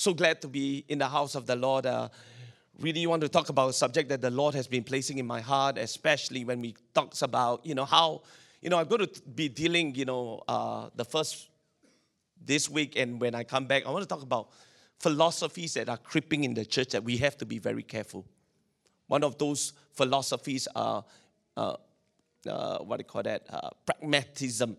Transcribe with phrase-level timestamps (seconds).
[0.00, 1.84] so glad to be in the house of the Lord.
[1.84, 2.08] Uh,
[2.80, 5.42] really want to talk about a subject that the Lord has been placing in my
[5.42, 8.22] heart, especially when we talks about, you know, how,
[8.62, 11.50] you know, I'm going to be dealing, you know, uh, the first
[12.42, 14.48] this week and when I come back, I want to talk about
[14.98, 18.24] philosophies that are creeping in the church that we have to be very careful.
[19.06, 21.04] One of those philosophies are,
[21.58, 21.76] uh,
[22.48, 24.78] uh, what do you call that, uh, pragmatism.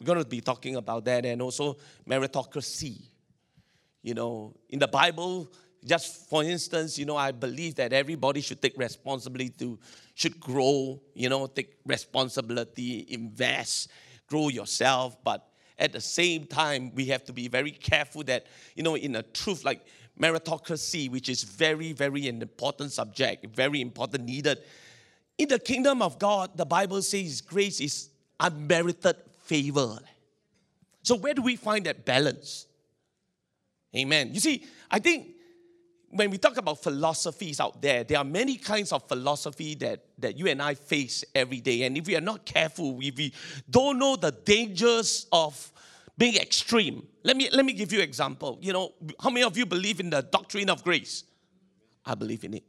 [0.00, 1.76] We're going to be talking about that and also
[2.08, 3.02] meritocracy.
[4.02, 5.50] You know, in the Bible,
[5.84, 9.78] just for instance, you know, I believe that everybody should take responsibility to,
[10.14, 13.90] should grow, you know, take responsibility, invest,
[14.26, 15.16] grow yourself.
[15.22, 15.46] But
[15.78, 19.22] at the same time, we have to be very careful that, you know, in a
[19.22, 19.84] truth like
[20.20, 24.58] meritocracy, which is very, very an important subject, very important, needed.
[25.38, 28.10] In the kingdom of God, the Bible says grace is
[28.40, 29.98] unmerited favor.
[31.02, 32.66] So, where do we find that balance?
[33.96, 34.34] Amen.
[34.34, 35.34] You see, I think
[36.10, 40.38] when we talk about philosophies out there, there are many kinds of philosophy that, that
[40.38, 41.82] you and I face every day.
[41.82, 43.32] And if we are not careful, if we
[43.68, 45.72] don't know the dangers of
[46.16, 48.58] being extreme, let me, let me give you an example.
[48.60, 51.24] You know, how many of you believe in the doctrine of grace?
[52.04, 52.64] I believe in it.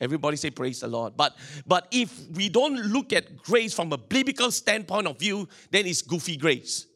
[0.00, 1.16] Everybody say praise the Lord.
[1.16, 5.86] But but if we don't look at grace from a biblical standpoint of view, then
[5.86, 6.86] it's goofy grace.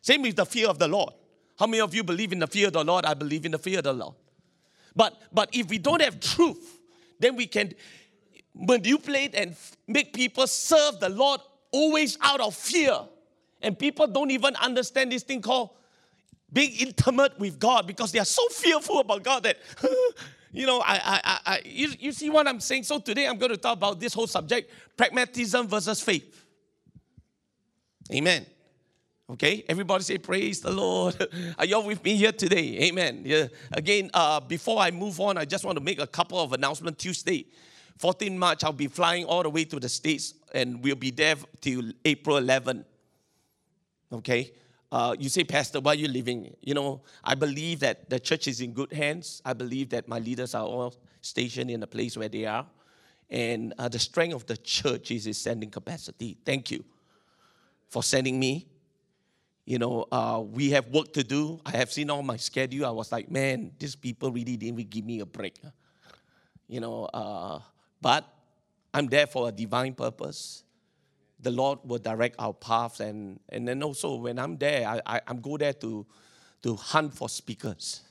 [0.00, 1.12] Same with the fear of the Lord.
[1.58, 3.04] How many of you believe in the fear of the Lord?
[3.04, 4.14] I believe in the fear of the Lord.
[4.94, 6.80] But but if we don't have truth,
[7.18, 7.72] then we can
[8.54, 9.54] manipulate and
[9.86, 11.40] make people serve the Lord
[11.70, 12.98] always out of fear.
[13.62, 15.70] And people don't even understand this thing called
[16.52, 19.58] being intimate with God because they are so fearful about God that
[20.52, 22.84] you know, I, I, I, you, you see what I'm saying?
[22.84, 26.44] So today I'm going to talk about this whole subject pragmatism versus faith.
[28.12, 28.46] Amen.
[29.28, 31.16] Okay, everybody say praise the Lord.
[31.58, 32.78] Are y'all with me here today?
[32.82, 33.22] Amen.
[33.24, 33.48] Yeah.
[33.72, 37.02] Again, uh, before I move on, I just want to make a couple of announcements.
[37.02, 37.46] Tuesday,
[37.98, 41.34] 14 March, I'll be flying all the way to the States and we'll be there
[41.60, 42.84] till April 11.
[44.12, 44.52] Okay,
[44.92, 46.54] uh, you say, Pastor, why are you leaving?
[46.60, 49.42] You know, I believe that the church is in good hands.
[49.44, 52.64] I believe that my leaders are all stationed in the place where they are.
[53.28, 56.38] And uh, the strength of the church is its sending capacity.
[56.44, 56.84] Thank you
[57.88, 58.68] for sending me
[59.66, 61.60] you know, uh, we have work to do.
[61.66, 62.86] I have seen all my schedule.
[62.86, 65.58] I was like, man, these people really didn't give me a break.
[66.68, 67.58] You know, uh,
[68.00, 68.32] but
[68.94, 70.62] I'm there for a divine purpose.
[71.40, 75.20] The Lord will direct our paths, and, and then also when I'm there, I, I,
[75.26, 76.06] I'm go there to,
[76.62, 78.02] to hunt for speakers.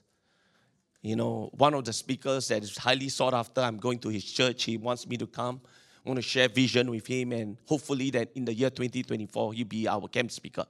[1.01, 4.25] You know, one of the speakers that is highly sought after, I'm going to his
[4.25, 4.65] church.
[4.65, 5.61] He wants me to come.
[6.05, 9.65] I want to share vision with him, and hopefully that in the year 2024, he'll
[9.65, 10.65] be our camp speaker.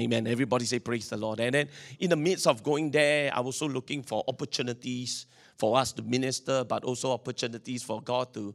[0.00, 0.26] Amen.
[0.26, 1.40] Everybody say praise the Lord.
[1.40, 5.26] And then in the midst of going there, I was also looking for opportunities
[5.56, 8.54] for us to minister, but also opportunities for God to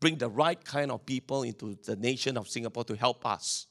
[0.00, 3.66] bring the right kind of people into the nation of Singapore to help us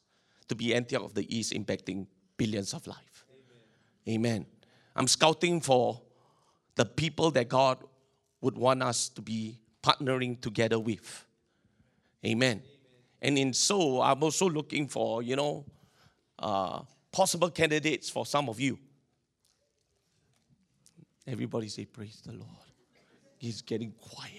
[0.47, 2.05] to be Antioch of the East, impacting
[2.37, 3.25] billions of lives.
[4.07, 4.41] Amen.
[4.41, 4.45] Amen.
[4.95, 6.01] I'm scouting for
[6.75, 7.79] the people that God
[8.41, 11.25] would want us to be partnering together with.
[12.25, 12.57] Amen.
[12.57, 12.61] Amen.
[13.21, 15.65] And in so, I'm also looking for, you know,
[16.39, 16.81] uh,
[17.11, 18.77] possible candidates for some of you.
[21.25, 22.49] Everybody say, Praise the Lord.
[23.37, 24.33] He's getting quiet.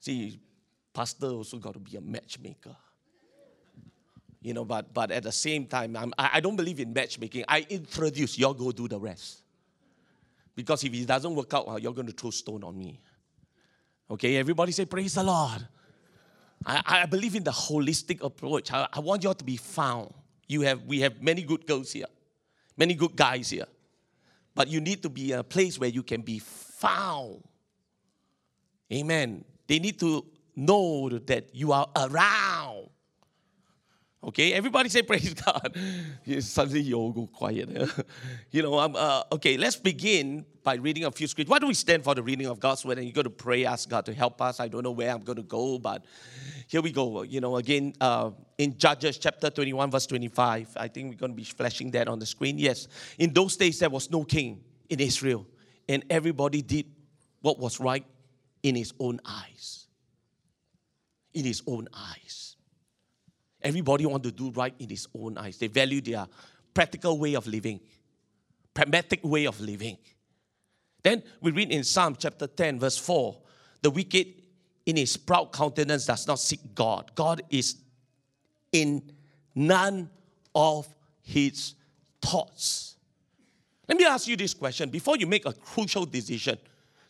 [0.00, 0.40] See,
[0.92, 2.74] pastor also got to be a matchmaker.
[4.40, 7.44] You know, but, but at the same time, I'm, I, don't believe in matchmaking.
[7.48, 9.42] I introduce, y'all go do the rest.
[10.54, 13.00] Because if it doesn't work out, you're going to throw stone on me.
[14.10, 15.66] Okay, everybody say, Praise the Lord.
[16.64, 18.72] I, I believe in the holistic approach.
[18.72, 20.12] I, I want y'all to be found.
[20.48, 22.06] You have, we have many good girls here,
[22.76, 23.66] many good guys here.
[24.54, 27.44] But you need to be a place where you can be found.
[28.92, 29.44] Amen.
[29.66, 30.24] They need to
[30.56, 32.77] know that you are around.
[34.22, 35.78] Okay, everybody say praise God.
[36.40, 37.68] Suddenly you all go quiet.
[38.50, 41.50] you know, um, uh, okay, let's begin by reading a few scriptures.
[41.50, 42.98] Why do we stand for the reading of God's word?
[42.98, 44.58] And you're going to pray, ask God to help us.
[44.58, 46.04] I don't know where I'm going to go, but
[46.66, 47.22] here we go.
[47.22, 51.36] You know, again, uh, in Judges chapter 21, verse 25, I think we're going to
[51.36, 52.58] be flashing that on the screen.
[52.58, 52.88] Yes,
[53.18, 54.60] in those days there was no king
[54.90, 55.46] in Israel,
[55.88, 56.86] and everybody did
[57.40, 58.04] what was right
[58.64, 59.86] in his own eyes.
[61.34, 62.56] In his own eyes.
[63.62, 65.58] Everybody want to do right in his own eyes.
[65.58, 66.26] They value their
[66.72, 67.80] practical way of living,
[68.72, 69.98] pragmatic way of living.
[71.02, 73.36] Then we read in Psalm chapter 10, verse 4
[73.82, 74.34] the wicked
[74.86, 77.10] in his proud countenance does not seek God.
[77.14, 77.76] God is
[78.72, 79.02] in
[79.54, 80.10] none
[80.54, 81.74] of his
[82.20, 82.96] thoughts.
[83.88, 86.58] Let me ask you this question before you make a crucial decision,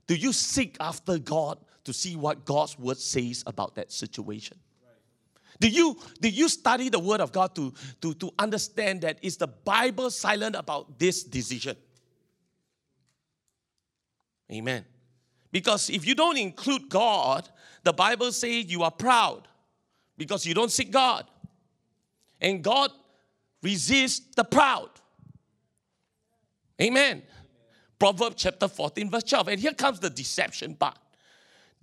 [0.06, 4.59] do you seek after God to see what God's word says about that situation?
[5.60, 9.37] Do you, do you study the word of God to, to, to understand that is
[9.37, 11.76] the Bible silent about this decision?
[14.52, 14.84] Amen.
[15.50, 17.49] Because if you don't include God,
[17.82, 19.49] the Bible says you are proud
[20.16, 21.26] because you don't seek God.
[22.40, 22.90] And God
[23.62, 24.90] resists the proud.
[26.81, 27.22] Amen.
[27.99, 29.49] Proverbs chapter 14, verse 12.
[29.49, 30.99] And here comes the deception part.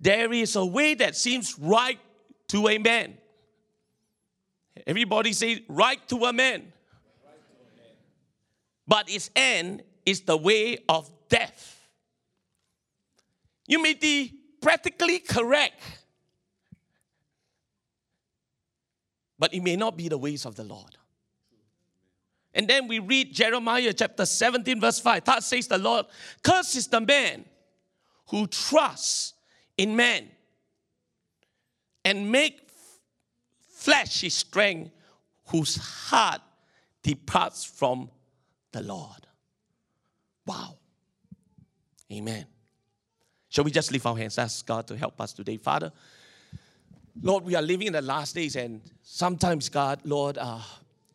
[0.00, 1.98] There is a way that seems right
[2.48, 3.18] to a man.
[4.86, 6.72] Everybody say, right to a man.
[8.86, 11.88] But its end is the way of death.
[13.66, 15.82] You may be practically correct,
[19.38, 20.96] but it may not be the ways of the Lord.
[22.54, 25.24] And then we read Jeremiah chapter 17, verse 5.
[25.24, 26.06] That says the Lord,
[26.42, 27.44] Cursed is the man
[28.28, 29.34] who trusts
[29.76, 30.28] in man
[32.04, 32.65] and make
[33.86, 34.90] flesh his strength,
[35.46, 36.40] whose heart
[37.04, 38.10] departs from
[38.72, 39.28] the Lord.
[40.44, 40.74] Wow.
[42.12, 42.46] Amen.
[43.48, 45.56] Shall we just lift our hands, ask God to help us today?
[45.56, 45.92] Father,
[47.22, 50.60] Lord, we are living in the last days, and sometimes, God, Lord, uh,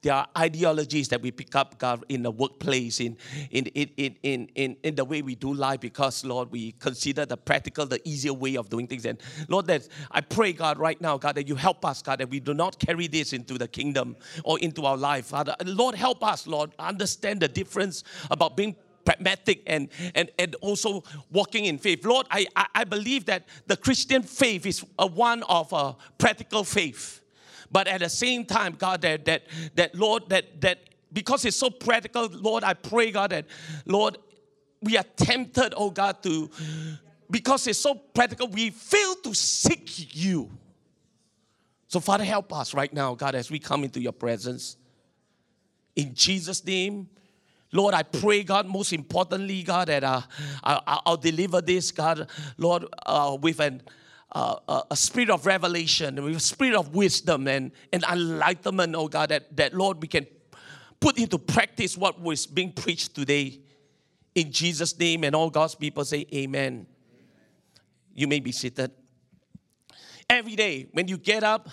[0.02, 3.18] there are ideologies that we pick up, God, in the workplace, in,
[3.52, 7.38] in, in, in, in, in the way we do life, because, Lord, we consider the
[7.38, 9.06] practical, the easier way of doing things.
[9.06, 12.30] And, Lord, that I pray, God, right now, God, that you help us, God, that
[12.30, 15.56] we do not carry this into the kingdom or into our life, Father.
[15.66, 18.76] Lord, help us, Lord, understand the difference about being
[19.06, 22.06] pragmatic and, and, and also walking in faith.
[22.06, 26.64] Lord, I, I, I believe that the Christian faith is a one of a practical
[26.64, 27.21] faith.
[27.72, 29.44] But at the same time, God, that that
[29.76, 30.80] that Lord, that that
[31.14, 33.46] because it's so practical, Lord, I pray, God, that
[33.86, 34.18] Lord,
[34.82, 36.50] we are tempted, oh God, to
[37.30, 40.52] because it's so practical, we fail to seek you.
[41.88, 44.78] So, Father, help us right now, God, as we come into your presence.
[45.96, 47.10] In Jesus' name,
[47.74, 50.22] Lord, I pray, God, most importantly, God, that uh,
[50.64, 53.82] I, will deliver this, God, Lord, uh, with an
[54.34, 59.30] uh, a spirit of revelation, with a spirit of wisdom and, and enlightenment, oh God,
[59.30, 60.26] that, that Lord, we can
[61.00, 63.60] put into practice what was being preached today.
[64.34, 66.88] In Jesus' name, and all God's people say, Amen.
[68.14, 68.92] You may be seated.
[70.30, 71.70] Every day, when you get up,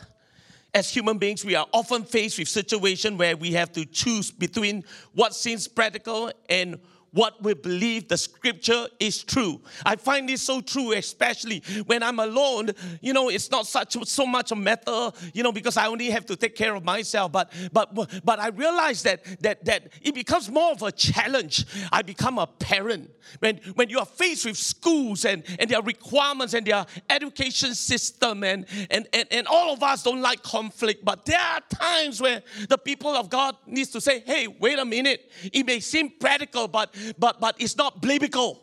[0.74, 4.84] as human beings, we are often faced with situations where we have to choose between
[5.14, 6.78] what seems practical and
[7.12, 9.60] what we believe the scripture is true.
[9.84, 12.70] I find this so true, especially when I'm alone.
[13.00, 16.26] You know, it's not such so much a matter, you know, because I only have
[16.26, 17.32] to take care of myself.
[17.32, 17.94] But but
[18.24, 21.66] but I realize that that that it becomes more of a challenge.
[21.92, 23.10] I become a parent
[23.40, 28.44] when when you are faced with schools and and their requirements and their education system
[28.44, 31.04] and and and, and all of us don't like conflict.
[31.04, 34.84] But there are times where the people of God needs to say, "Hey, wait a
[34.84, 35.30] minute.
[35.52, 38.60] It may seem practical, but but but it's not biblical.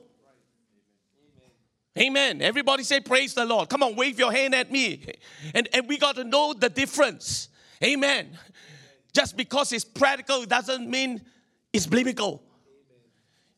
[1.98, 2.42] Amen.
[2.42, 3.70] Everybody say praise the Lord.
[3.70, 5.06] Come on, wave your hand at me.
[5.54, 7.48] And, and we got to know the difference.
[7.82, 8.38] Amen.
[9.14, 11.22] Just because it's practical doesn't mean
[11.72, 12.44] it's biblical.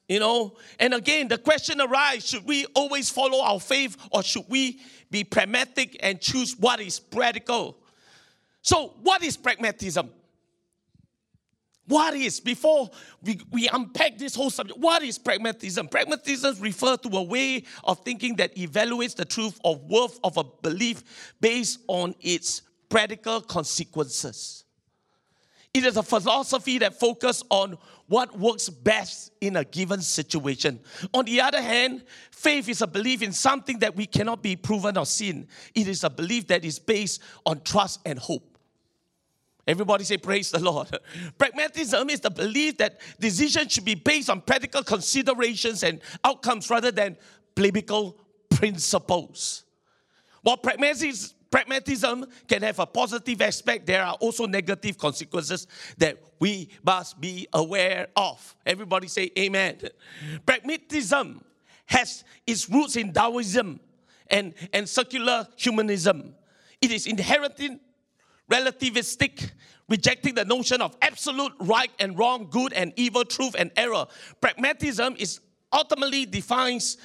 [0.08, 4.46] You know, and again, the question arises should we always follow our faith or should
[4.48, 4.80] we
[5.12, 7.78] be pragmatic and choose what is practical?
[8.62, 10.10] So, what is pragmatism?
[11.88, 12.90] What is, before
[13.22, 15.88] we, we unpack this whole subject, what is pragmatism?
[15.88, 20.44] Pragmatism refers to a way of thinking that evaluates the truth or worth of a
[20.44, 24.66] belief based on its practical consequences.
[25.74, 27.78] It is a philosophy that focuses on
[28.08, 30.80] what works best in a given situation.
[31.14, 34.98] On the other hand, faith is a belief in something that we cannot be proven
[34.98, 35.48] or seen.
[35.76, 38.57] It is a belief that is based on trust and hope.
[39.68, 40.88] Everybody say, Praise the Lord.
[41.38, 46.92] Pragmatism is the belief that decisions should be based on practical considerations and outcomes rather
[46.92, 47.18] than
[47.54, 48.18] biblical
[48.50, 49.66] principles.
[50.42, 56.70] While pragmatism, pragmatism can have a positive aspect, there are also negative consequences that we
[56.86, 58.56] must be aware of.
[58.66, 59.78] Everybody say, Amen.
[60.46, 61.44] Pragmatism
[61.88, 63.82] has its roots in Darwinism
[64.30, 66.36] and, and secular humanism.
[66.82, 67.80] It is inherently
[68.52, 69.52] relativistic,
[69.90, 74.06] rejecting the notion of absolute right and wrong, good and evil, truth and error.
[74.42, 75.40] Pragmatism is
[75.72, 76.98] ultimately defines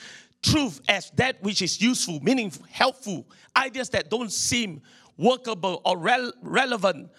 [0.43, 3.27] truth as that which is useful, meaningful, helpful.
[3.57, 4.83] Ideas that don't seem
[5.17, 7.11] workable or rel- relevant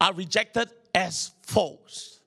[0.00, 2.20] are rejected as false.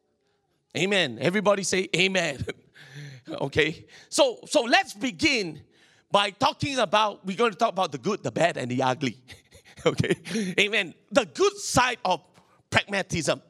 [0.78, 1.18] Amen.
[1.22, 2.46] Everybody say amen.
[3.30, 3.86] okay.
[4.10, 5.62] So so let's begin
[6.12, 9.18] by talking about we're going to talk about the good, the bad and the ugly.
[9.86, 10.16] okay.
[10.60, 10.94] Amen.
[11.12, 12.22] The good side of
[12.70, 13.42] pragmatism.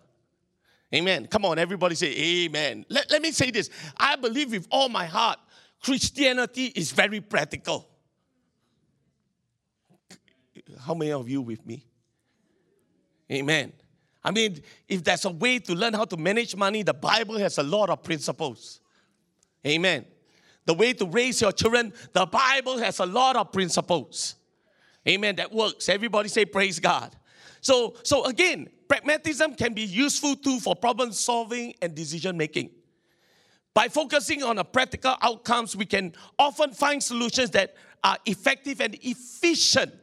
[0.94, 1.28] Amen.
[1.28, 2.12] Come on, everybody say
[2.46, 2.86] amen.
[2.90, 3.70] Let, let me say this.
[3.96, 5.38] I believe with all my heart,
[5.84, 7.88] Christianity is very practical.
[10.80, 11.86] How many of you with me?
[13.32, 13.72] Amen.
[14.24, 17.58] I mean, if there's a way to learn how to manage money, the Bible has
[17.58, 18.82] a lot of principles.
[19.66, 20.06] Amen.
[20.66, 24.36] The way to raise your children, the Bible has a lot of principles.
[25.08, 25.36] Amen.
[25.38, 25.90] That works.
[25.90, 27.16] Everybody say praise God.
[27.62, 32.72] So, so again, pragmatism can be useful too for problem solving and decision making.
[33.74, 38.96] By focusing on the practical outcomes, we can often find solutions that are effective and
[39.02, 39.94] efficient.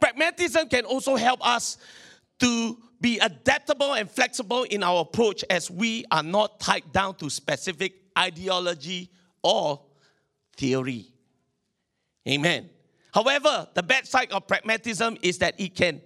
[0.00, 1.76] Pragmatism can also help us
[2.38, 7.30] to be adaptable and flexible in our approach as we are not tied down to
[7.30, 9.10] specific ideology
[9.42, 9.80] or
[10.56, 11.06] theory.
[12.28, 12.68] Amen.
[13.12, 16.00] However, the bad side of pragmatism is that it can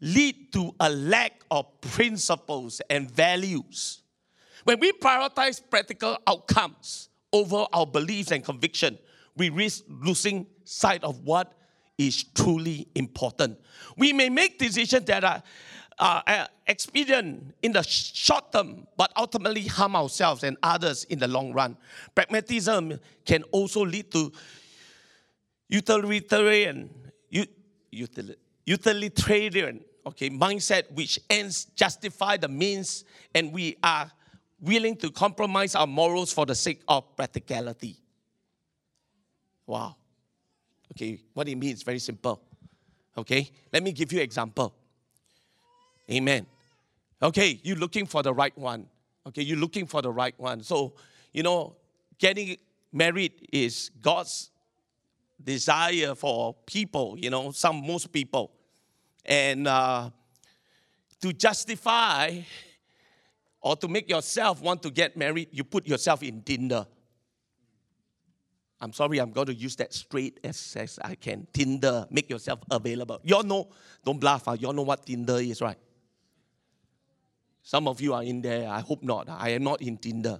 [0.00, 4.02] lead to a lack of principles and values.
[4.64, 8.98] When we prioritize practical outcomes over our beliefs and conviction,
[9.36, 11.52] we risk losing sight of what
[11.98, 13.58] is truly important.
[13.96, 15.42] We may make decisions that are
[15.98, 21.52] uh, expedient in the short term, but ultimately harm ourselves and others in the long
[21.52, 21.76] run.
[22.14, 24.32] Pragmatism can also lead to
[25.68, 26.90] utilitarian,
[28.64, 33.04] utilitarian okay, mindset which ends justify the means
[33.34, 34.10] and we are
[34.60, 37.96] willing to compromise our morals for the sake of practicality.
[39.66, 39.96] Wow.
[40.92, 42.40] Okay, what it means very simple.
[43.18, 44.74] Okay, let me give you example.
[46.10, 46.46] Amen.
[47.20, 48.86] Okay, you're looking for the right one.
[49.26, 50.62] Okay, you're looking for the right one.
[50.62, 50.94] So,
[51.32, 51.74] you know,
[52.18, 52.56] getting
[52.92, 54.50] married is God's
[55.42, 58.52] desire for people, you know, some, most people.
[59.24, 60.10] And uh,
[61.20, 62.40] to justify
[63.60, 66.86] or to make yourself want to get married, you put yourself in Tinder.
[68.80, 71.46] I'm sorry, I'm going to use that straight as, as I can.
[71.52, 73.20] Tinder, make yourself available.
[73.24, 73.68] Y'all know,
[74.04, 74.56] don't bluff, huh?
[74.58, 75.78] y'all know what Tinder is, right?
[77.62, 78.68] Some of you are in there.
[78.68, 79.28] I hope not.
[79.28, 80.38] I am not in Tinder.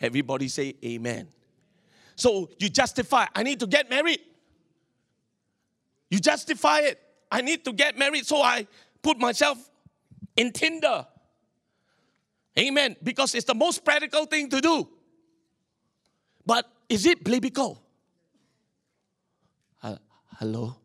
[0.00, 1.28] Everybody say amen.
[2.16, 4.20] So you justify, I need to get married.
[6.10, 7.00] You justify it.
[7.30, 8.66] I need to get married, so I
[9.02, 9.58] put myself
[10.36, 11.06] in Tinder.
[12.58, 12.96] Amen.
[13.02, 14.88] Because it's the most practical thing to do.
[16.46, 17.80] But is it biblical?
[20.38, 20.76] Hello?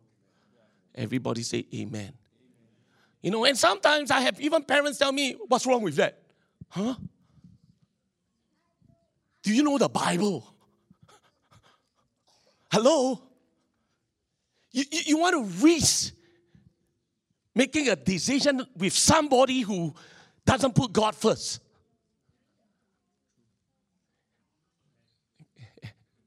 [0.93, 2.13] Everybody say amen.
[3.21, 6.21] You know, and sometimes I have even parents tell me, what's wrong with that?
[6.69, 6.95] Huh?
[9.41, 10.55] Do you know the Bible?
[12.71, 13.21] Hello?
[14.71, 16.13] You, you, you want to risk
[17.55, 19.93] making a decision with somebody who
[20.45, 21.61] doesn't put God first.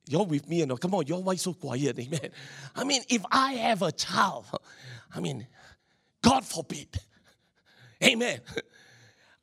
[0.09, 0.77] You're with me, you know.
[0.77, 2.31] Come on, you're why so quiet, amen.
[2.77, 4.45] I mean, if I have a child,
[5.15, 5.47] I mean,
[6.21, 6.89] God forbid.
[8.03, 8.41] Amen.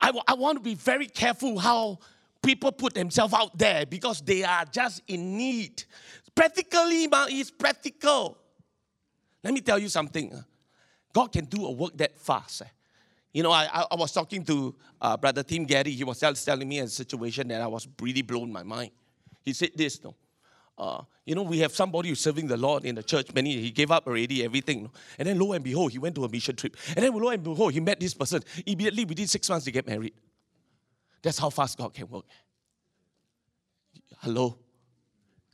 [0.02, 2.00] I, I want to be very careful how
[2.42, 5.84] people put themselves out there because they are just in need.
[6.40, 7.06] Practically,
[7.38, 8.38] it's practical.
[9.44, 10.42] Let me tell you something.
[11.12, 12.62] God can do a work that fast.
[13.34, 15.92] You know, I, I was talking to uh, Brother Tim Gary.
[15.92, 18.92] He was telling me a situation that I was really blown my mind.
[19.44, 20.16] He said this, no,
[20.78, 23.34] uh, you know, we have somebody who's serving the Lord in the church.
[23.34, 26.30] Many he gave up already everything, and then lo and behold, he went to a
[26.30, 28.42] mission trip, and then lo and behold, he met this person.
[28.66, 30.14] Immediately, within six months, they get married.
[31.22, 32.24] That's how fast God can work.
[34.20, 34.58] Hello,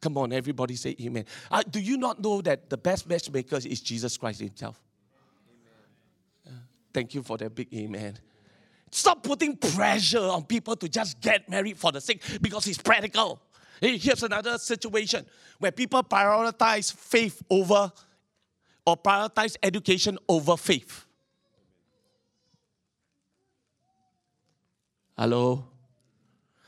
[0.02, 1.25] come on, everybody say Amen.
[1.50, 4.82] Uh, do you not know that the best matchmaker is Jesus Christ Himself?
[6.46, 6.52] Uh,
[6.94, 8.18] thank you for that big Amen.
[8.92, 13.42] Stop putting pressure on people to just get married for the sake because it's practical.
[13.82, 15.25] Here's another situation
[15.60, 17.92] where people prioritize faith over
[18.86, 21.06] or prioritize education over faith.
[25.18, 25.66] Hello?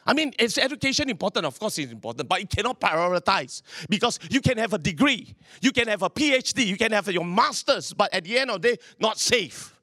[0.07, 1.45] I mean, is education important?
[1.45, 5.73] Of course, it's important, but it cannot prioritize because you can have a degree, you
[5.73, 8.69] can have a PhD, you can have your master's, but at the end of the
[8.69, 9.73] day, not safe.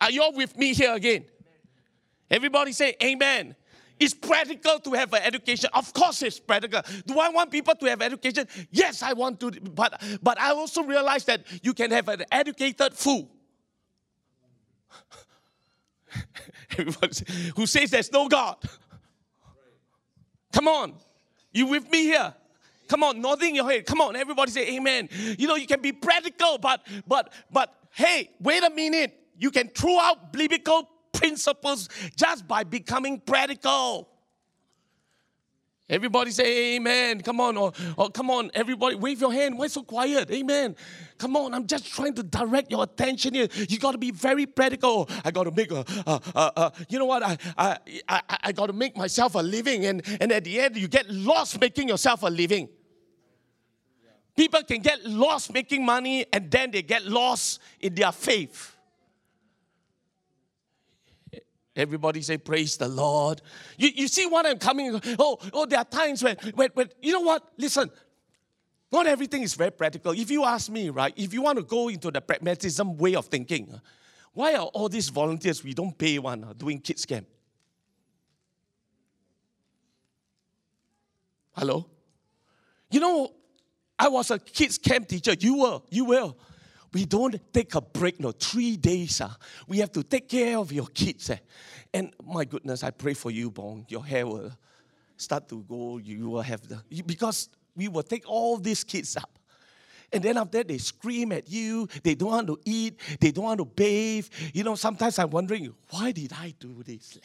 [0.00, 1.24] Are you all with me here again?
[2.30, 3.56] Everybody say amen.
[3.98, 5.70] It's practical to have an education.
[5.72, 6.82] Of course, it's practical.
[7.04, 8.46] Do I want people to have education?
[8.70, 9.50] Yes, I want to.
[9.50, 13.28] But, but I also realize that you can have an educated fool.
[16.78, 17.24] Everybody
[17.56, 18.56] who says there's no God.
[20.52, 20.94] Come on.
[21.52, 22.34] You with me here?
[22.88, 23.84] Come on, nodding your head.
[23.84, 25.08] Come on, everybody say amen.
[25.38, 29.14] You know, you can be practical, but but but hey, wait a minute.
[29.36, 34.08] You can throw out biblical principles just by becoming practical.
[35.90, 37.22] Everybody say amen.
[37.22, 39.58] Come on, or, or come on, everybody, wave your hand.
[39.58, 40.30] Why so quiet?
[40.30, 40.76] Amen.
[41.16, 43.48] Come on, I'm just trying to direct your attention here.
[43.68, 45.08] You got to be very practical.
[45.24, 47.22] I got to make a, uh, uh, uh, you know what?
[47.22, 50.76] I, I, I, I got to make myself a living, and, and at the end,
[50.76, 52.68] you get lost making yourself a living.
[54.36, 58.77] People can get lost making money, and then they get lost in their faith.
[61.78, 63.40] Everybody say, Praise the Lord.
[63.78, 65.00] You, you see what I'm coming?
[65.18, 67.52] Oh, oh, there are times when, when, when, you know what?
[67.56, 67.88] Listen,
[68.90, 70.12] not everything is very practical.
[70.12, 73.26] If you ask me, right, if you want to go into the pragmatism way of
[73.26, 73.80] thinking,
[74.32, 77.28] why are all these volunteers we don't pay one uh, doing kids camp?
[81.52, 81.88] Hello?
[82.90, 83.32] You know,
[83.96, 85.34] I was a kids camp teacher.
[85.38, 86.36] You were, you will.
[86.92, 89.20] We don't take a break, no, three days.
[89.20, 89.30] Uh,
[89.66, 91.30] we have to take care of your kids.
[91.30, 91.38] Eh.
[91.92, 93.84] And my goodness, I pray for you, Bong.
[93.88, 94.52] Your hair will
[95.16, 95.98] start to go.
[95.98, 99.38] You will have the, because we will take all these kids up.
[100.12, 101.86] And then after that, they scream at you.
[102.02, 102.98] They don't want to eat.
[103.20, 104.26] They don't want to bathe.
[104.54, 107.18] You know, sometimes I'm wondering, why did I do this?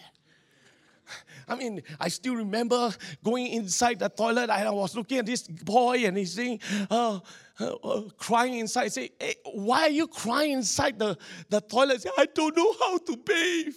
[1.48, 2.92] I mean, I still remember
[3.24, 7.20] going inside the toilet and I was looking at this boy and he's saying, uh,
[7.60, 8.86] uh, uh, crying inside.
[8.86, 11.18] I say, hey, why are you crying inside the,
[11.50, 11.96] the toilet?
[11.96, 13.76] I, say, I don't know how to bathe.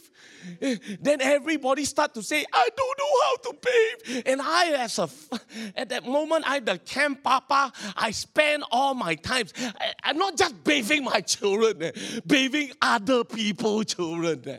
[1.00, 4.23] Then everybody start to say, I don't know how to bathe.
[4.26, 5.09] And I, as a,
[5.76, 9.47] at that moment, I, the camp papa, I spend all my time.
[9.59, 11.93] I, am not just bathing my children, eh,
[12.26, 14.43] bathing other people's children.
[14.47, 14.59] Eh.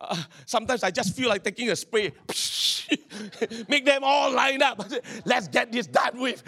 [0.00, 2.12] Uh, sometimes I just feel like taking a spray,
[3.68, 4.84] make them all line up.
[5.24, 6.42] Let's get this done with.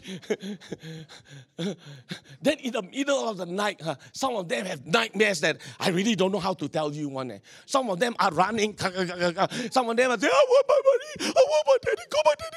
[2.42, 5.90] then in the middle of the night, uh, some of them have nightmares that I
[5.90, 7.30] really don't know how to tell you one.
[7.32, 7.38] Eh.
[7.66, 8.76] Some of them are running.
[9.70, 11.32] Some of them are saying, I want my money.
[11.36, 12.02] I want my daddy.
[12.10, 12.56] Go my daddy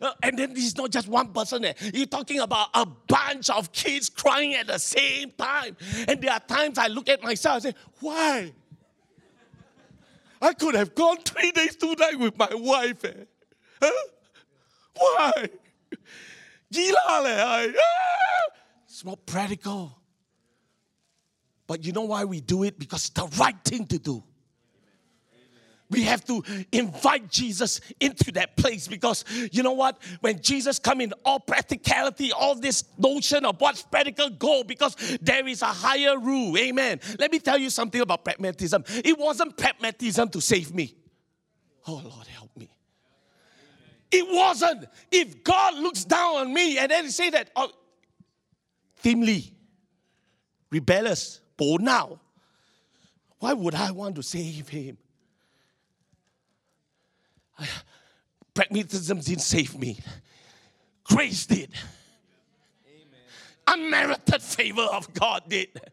[0.00, 0.08] now.
[0.08, 1.64] Uh, and then is not just one person.
[1.64, 1.72] Eh.
[1.94, 5.76] You're talking about a bunch of kids crying at the same time.
[6.06, 8.52] And there are times I look at myself and say, why?
[10.40, 13.04] I could have gone three days, two nights with my wife.
[13.04, 13.24] Eh?
[13.82, 13.90] Huh?
[14.96, 15.48] Why?
[16.70, 18.52] Leh, I, ah!
[18.84, 19.96] It's not practical.
[21.66, 22.78] But you know why we do it?
[22.78, 24.22] Because it's the right thing to do.
[25.90, 29.98] We have to invite Jesus into that place because you know what?
[30.20, 35.46] When Jesus come in, all practicality, all this notion of what's practical go because there
[35.48, 36.58] is a higher rule.
[36.58, 37.00] Amen.
[37.18, 38.84] Let me tell you something about pragmatism.
[38.88, 40.94] It wasn't pragmatism to save me.
[41.86, 42.68] Oh Lord, help me.
[44.10, 44.86] It wasn't.
[45.10, 47.70] If God looks down on me and then he say that, oh,
[49.04, 49.54] Lee,
[50.70, 52.20] rebellious, bold now,
[53.38, 54.98] why would I want to save him?
[58.54, 59.98] Pragmatism didn't save me.
[61.04, 61.70] Grace did.
[62.86, 63.06] Amen.
[63.66, 65.68] Unmerited favor of God did.
[65.70, 65.90] Amen.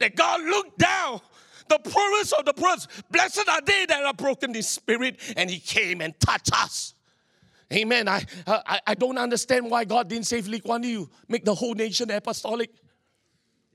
[0.00, 1.20] That God looked down
[1.68, 2.74] the poorest of the poor.
[3.10, 6.94] Blessed are they that are broken in spirit, and He came and touched us.
[7.72, 8.08] Amen.
[8.08, 11.74] I, I, I don't understand why God didn't save Lee Kuan Yew, make the whole
[11.74, 12.70] nation apostolic.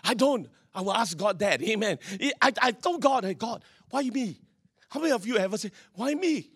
[0.04, 0.48] I don't.
[0.74, 1.62] I will ask God that.
[1.62, 2.00] Amen.
[2.42, 4.40] I, I told God, hey, God, why me?
[4.90, 6.50] How many of you ever say, why me?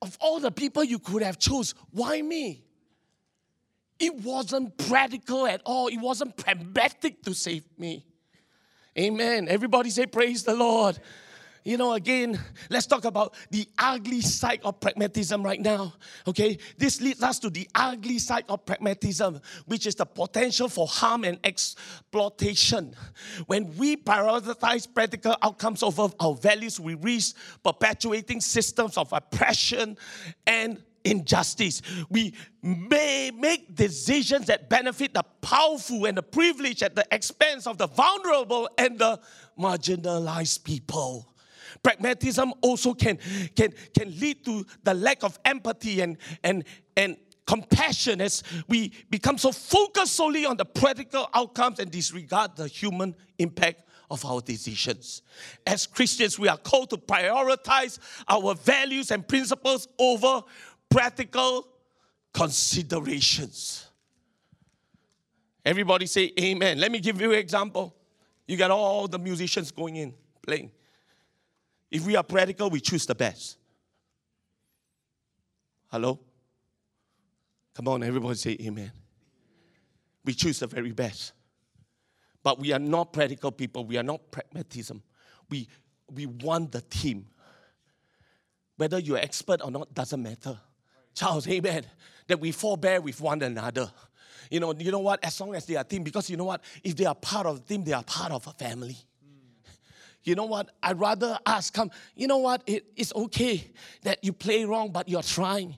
[0.00, 2.64] Of all the people you could have chose, why me?
[3.98, 5.88] It wasn't practical at all.
[5.88, 8.06] It wasn't pragmatic to save me.
[8.96, 9.48] Amen.
[9.48, 10.98] Everybody say, Praise the Lord
[11.68, 15.92] you know, again, let's talk about the ugly side of pragmatism right now.
[16.26, 20.86] Okay, this leads us to the ugly side of pragmatism, which is the potential for
[20.86, 22.94] harm and exploitation.
[23.48, 29.98] When we prioritize practical outcomes over our values, we risk perpetuating systems of oppression
[30.46, 31.82] and injustice.
[32.08, 37.76] We may make decisions that benefit the powerful and the privileged at the expense of
[37.76, 39.20] the vulnerable and the
[39.58, 41.34] marginalized people.
[41.82, 43.18] Pragmatism also can,
[43.54, 46.64] can, can lead to the lack of empathy and, and,
[46.96, 52.66] and compassion as we become so focused solely on the practical outcomes and disregard the
[52.66, 55.22] human impact of our decisions.
[55.66, 60.42] As Christians, we are called to prioritize our values and principles over
[60.88, 61.68] practical
[62.32, 63.86] considerations.
[65.64, 66.78] Everybody say amen.
[66.78, 67.94] Let me give you an example.
[68.46, 70.14] You got all the musicians going in,
[70.46, 70.70] playing.
[71.90, 73.56] If we are practical, we choose the best.
[75.90, 76.20] Hello?
[77.74, 78.92] Come on, everybody say amen.
[80.24, 81.32] We choose the very best.
[82.42, 83.84] But we are not practical people.
[83.84, 85.02] We are not pragmatism.
[85.48, 85.68] We,
[86.12, 87.26] we want the team.
[88.76, 90.58] Whether you're expert or not doesn't matter.
[91.14, 91.84] Charles, amen.
[92.26, 93.90] That we forbear with one another.
[94.50, 95.24] You know, you know what?
[95.24, 96.62] As long as they are team, because you know what?
[96.84, 98.96] If they are part of the team, they are part of a family.
[100.24, 100.70] You know what?
[100.82, 102.62] I'd rather ask, come, you know what?
[102.66, 103.70] It, it's okay
[104.02, 105.76] that you play wrong, but you're trying.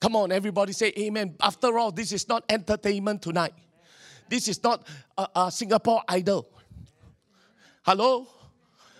[0.00, 1.36] Come on, everybody say amen.
[1.40, 3.54] After all, this is not entertainment tonight.
[4.28, 6.48] This is not a, a Singapore idol.
[7.82, 8.26] Hello?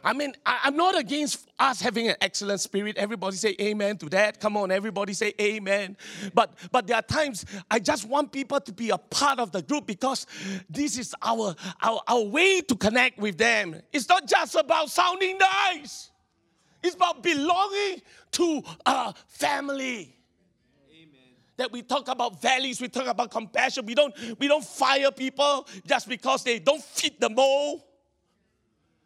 [0.04, 2.96] I mean, I, am not against us having an excellent spirit.
[2.96, 4.40] Everybody say amen to that.
[4.40, 5.96] Come on, everybody say amen.
[6.34, 9.62] But but there are times I just want people to be a part of the
[9.62, 10.26] group because
[10.68, 13.80] this is our our, our way to connect with them.
[13.92, 16.10] It's not just about sounding nice.
[16.82, 20.16] It's about belonging to a family
[21.56, 23.86] that we talk about values, we talk about compassion.
[23.86, 27.82] We don't, we don't fire people just because they don't fit the mold.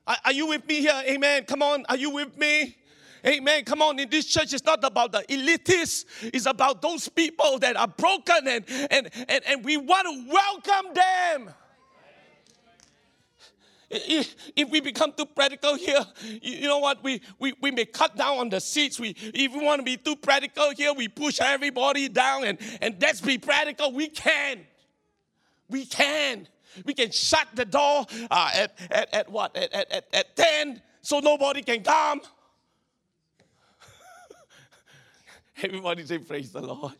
[0.07, 1.03] Are, you with me here?
[1.07, 1.45] Amen.
[1.45, 1.85] Come on.
[1.88, 2.77] Are you with me?
[3.27, 3.64] Amen.
[3.64, 3.99] Come on.
[3.99, 6.05] In this church, it's not about the elitists.
[6.33, 10.95] It's about those people that are broken and, and, and, and we want to welcome
[10.95, 11.55] them.
[13.88, 16.05] If we become too practical here,
[16.42, 17.03] you know what?
[17.05, 18.99] We, we, we may cut down on the seats.
[18.99, 22.97] We, if we want to be too practical here, we push everybody down and, and
[23.01, 23.92] let's be practical.
[23.92, 24.61] We can.
[25.69, 26.49] We can.
[26.84, 29.56] We can shut the door uh, at, at, at what?
[29.56, 32.20] At, at, at 10 so nobody can come.
[35.62, 36.92] Everybody say, Praise the Lord.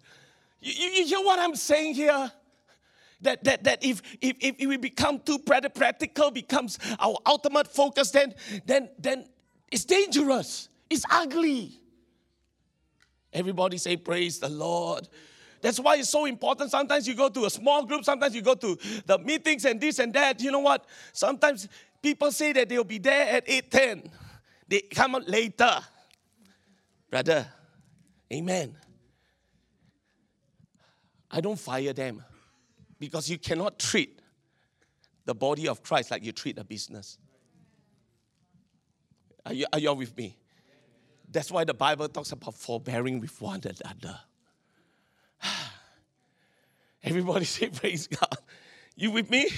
[0.61, 2.31] You, you, you hear what I'm saying here?
[3.23, 8.35] That, that, that if, if, if we become too practical, becomes our ultimate focus, then,
[8.67, 9.27] then, then
[9.73, 10.69] it's dangerous.
[10.91, 11.81] It's ugly.
[13.33, 15.09] Everybody say, Praise the Lord.
[15.61, 16.71] That's why it's so important.
[16.71, 19.99] Sometimes you go to a small group, sometimes you go to the meetings and this
[19.99, 20.41] and that.
[20.41, 20.85] You know what?
[21.13, 21.69] Sometimes
[22.03, 24.11] people say that they'll be there at 8:10.
[24.69, 25.79] They come out later.
[27.11, 27.47] Brother,
[28.33, 28.77] amen.
[31.31, 32.25] I don't fire them
[32.99, 34.21] because you cannot treat
[35.25, 37.19] the body of Christ like you treat a business.
[39.45, 40.37] Are you, are you with me?
[41.31, 44.19] That's why the Bible talks about forbearing with one another.
[47.07, 48.37] Everybody say, Praise God.
[48.97, 49.49] You with me?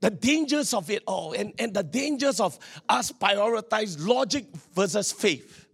[0.00, 5.66] The dangers of it all and, and the dangers of us prioritize logic versus faith.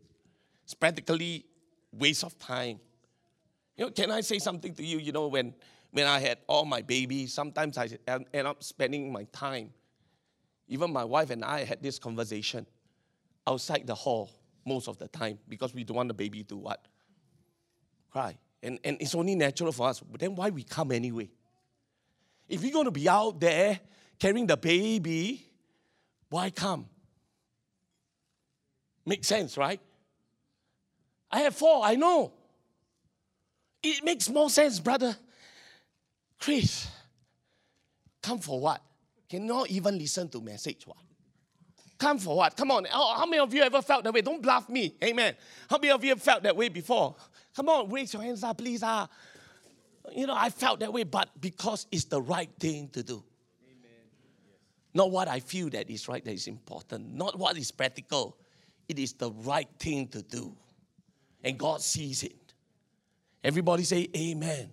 [0.64, 1.44] It's practically
[1.92, 2.78] waste of time.
[3.76, 4.98] You know, can I say something to you?
[4.98, 5.54] You know, when
[5.90, 9.70] when I had all my babies, sometimes I end up spending my time.
[10.68, 12.66] Even my wife and I had this conversation
[13.46, 14.30] outside the hall
[14.64, 16.86] most of the time because we don't want the baby to what?
[18.10, 18.38] Cry.
[18.62, 20.00] And, and it's only natural for us.
[20.00, 21.28] But then why we come anyway?
[22.48, 23.80] If you're going to be out there
[24.18, 25.44] carrying the baby,
[26.28, 26.86] why come?
[29.04, 29.80] Makes sense, right?
[31.30, 32.32] I have four, I know.
[33.82, 35.16] It makes more sense, brother.
[36.38, 36.86] Chris,
[38.22, 38.80] come for what?
[39.28, 40.98] Cannot even listen to message what?
[41.98, 42.56] Come for what?
[42.56, 42.84] Come on.
[42.84, 44.20] How many of you ever felt that way?
[44.20, 44.94] Don't bluff me.
[45.02, 45.34] Amen.
[45.70, 47.14] How many of you have felt that way before?
[47.54, 48.82] Come on, raise your hands up, please.
[48.82, 49.08] Ah.
[50.14, 53.22] You know, I felt that way, but because it's the right thing to do.
[53.64, 53.90] Amen.
[54.94, 57.14] Not what I feel that is right, that is important.
[57.14, 58.36] Not what is practical.
[58.88, 60.56] It is the right thing to do.
[61.44, 62.36] And God sees it.
[63.44, 64.50] Everybody say amen.
[64.50, 64.70] amen.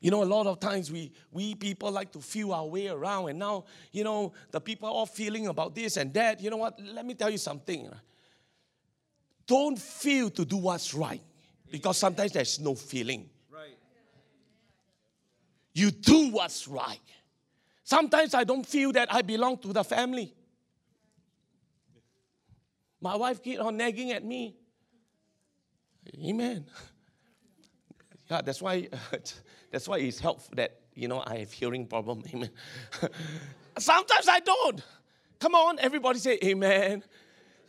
[0.00, 3.30] You know, a lot of times we, we people like to feel our way around,
[3.30, 6.40] and now, you know, the people are all feeling about this and that.
[6.40, 6.78] You know what?
[6.80, 7.90] Let me tell you something.
[9.46, 11.22] Don't feel to do what's right.
[11.70, 13.28] Because sometimes there's no feeling.
[13.50, 13.76] Right.
[15.72, 16.98] You do what's right.
[17.84, 20.34] Sometimes I don't feel that I belong to the family.
[23.00, 24.56] My wife keep on nagging at me.
[26.22, 26.66] Amen.
[28.30, 28.88] Yeah, that's why
[29.72, 32.22] that's why it's helpful that you know I have hearing problem.
[32.32, 32.50] Amen.
[33.78, 34.82] Sometimes I don't.
[35.38, 37.02] Come on, everybody say amen.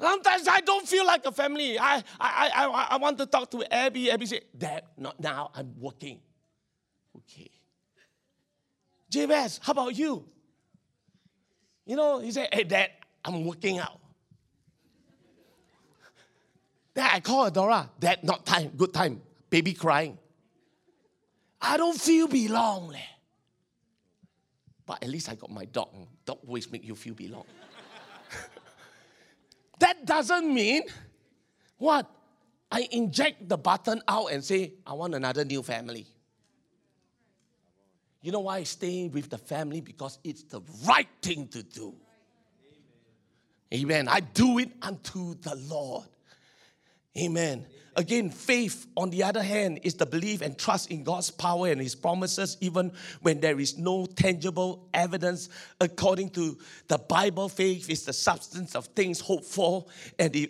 [0.02, 1.78] Sometimes I don't feel like a family.
[1.78, 4.10] I, I, I, I want to talk to Abby.
[4.10, 5.52] Abby say, Dad, not now.
[5.54, 6.20] I'm working.
[7.18, 7.52] Okay.
[9.12, 10.26] Jabez, how about you?
[11.86, 12.90] You know, he said, Hey, Dad,
[13.24, 14.00] I'm working out.
[16.96, 17.88] Then I call Adora.
[18.00, 18.70] Dad, not time.
[18.76, 19.22] Good time.
[19.52, 20.18] Baby crying.
[21.62, 22.96] I don't feel belong.
[24.88, 25.90] But at least I got my dog.
[26.26, 27.46] Dog always make you feel belong.
[29.82, 30.84] That doesn't mean
[31.78, 32.10] what?
[32.72, 36.08] I inject the button out and say, I want another new family.
[38.22, 39.82] You know why I stay with the family?
[39.82, 41.94] Because it's the right thing to do.
[43.74, 44.08] Amen.
[44.08, 46.06] I do it unto the Lord.
[47.18, 47.68] Amen.
[47.98, 51.82] Again, faith, on the other hand, is the belief and trust in God's power and
[51.82, 55.50] His promises, even when there is no tangible evidence.
[55.82, 59.86] According to the Bible, faith is the substance of things hoped for
[60.20, 60.50] and the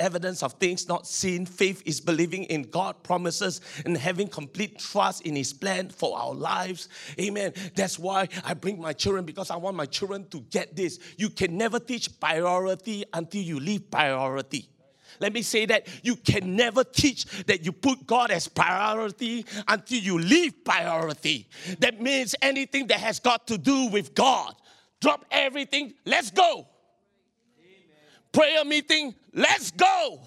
[0.00, 1.46] evidence of things not seen.
[1.46, 6.34] Faith is believing in God's promises and having complete trust in His plan for our
[6.34, 6.88] lives.
[7.20, 7.52] Amen.
[7.76, 10.98] That's why I bring my children because I want my children to get this.
[11.16, 14.68] You can never teach priority until you leave priority.
[15.20, 20.00] Let me say that you can never teach that you put God as priority until
[20.00, 21.46] you leave priority.
[21.78, 24.54] That means anything that has got to do with God.
[25.00, 26.66] Drop everything, let's go.
[27.58, 27.86] Amen.
[28.32, 30.20] Prayer meeting, let's go.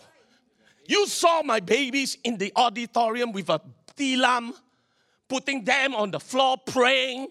[0.88, 3.62] You saw my babies in the auditorium with a
[3.96, 4.52] tilam,
[5.28, 7.30] putting them on the floor praying.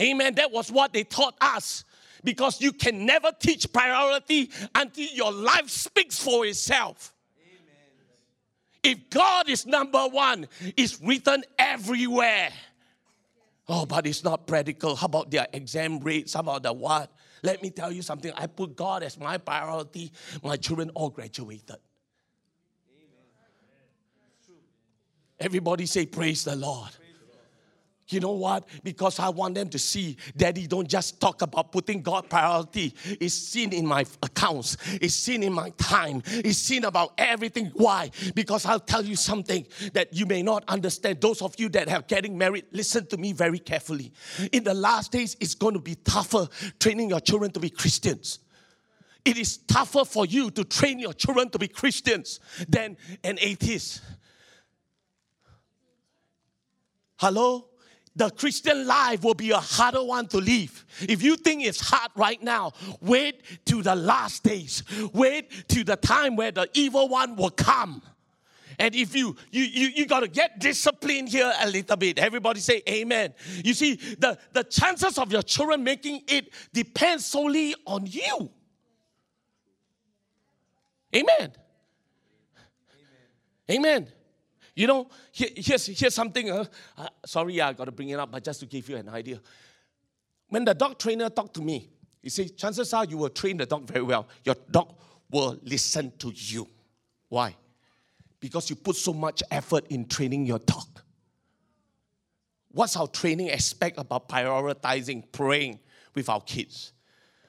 [0.00, 0.34] Amen.
[0.34, 1.84] That was what they taught us
[2.24, 7.14] because you can never teach priority until your life speaks for itself.
[8.82, 12.50] If God is number one, it's written everywhere.
[13.68, 14.96] Oh, but it's not practical.
[14.96, 16.34] How about their exam rates?
[16.34, 17.12] How about the what?
[17.42, 18.32] Let me tell you something.
[18.34, 20.10] I put God as my priority.
[20.42, 21.76] My children all graduated.
[25.38, 26.90] Everybody say, Praise the Lord.
[28.10, 28.66] You know what?
[28.82, 32.94] Because I want them to see that Daddy don't just talk about putting God priority.
[33.04, 34.78] It's seen in my accounts.
[34.94, 36.22] It's seen in my time.
[36.26, 37.66] It's seen about everything.
[37.74, 38.10] Why?
[38.34, 41.20] Because I'll tell you something that you may not understand.
[41.20, 44.10] Those of you that are getting married, listen to me very carefully.
[44.52, 46.48] In the last days, it's going to be tougher
[46.80, 48.38] training your children to be Christians.
[49.26, 54.00] It is tougher for you to train your children to be Christians than an atheist.
[57.16, 57.67] Hello?
[58.18, 60.84] The Christian life will be a harder one to live.
[61.00, 64.82] If you think it's hard right now, wait to the last days.
[65.14, 68.02] Wait to the time where the evil one will come.
[68.80, 72.18] And if you you you, you got to get disciplined here a little bit.
[72.18, 73.34] Everybody say amen.
[73.64, 78.50] You see, the, the chances of your children making it depends solely on you.
[81.14, 81.52] Amen.
[83.70, 84.02] Amen.
[84.02, 84.08] amen.
[84.78, 86.52] You know, here, here's, here's something.
[86.52, 86.64] Uh,
[86.96, 89.40] uh, sorry, I got to bring it up, but just to give you an idea.
[90.50, 91.90] When the dog trainer talked to me,
[92.22, 94.28] he said, chances are you will train the dog very well.
[94.44, 94.94] Your dog
[95.32, 96.68] will listen to you.
[97.28, 97.56] Why?
[98.38, 100.86] Because you put so much effort in training your dog.
[102.70, 105.80] What's our training aspect about prioritizing praying
[106.14, 106.92] with our kids?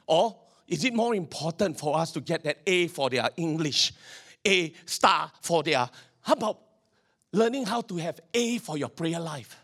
[0.08, 0.36] Or
[0.68, 3.94] is it more important for us to get that A for their English,
[4.48, 5.88] A star for their,
[6.22, 6.62] how about
[7.32, 9.56] learning how to have A for your prayer life.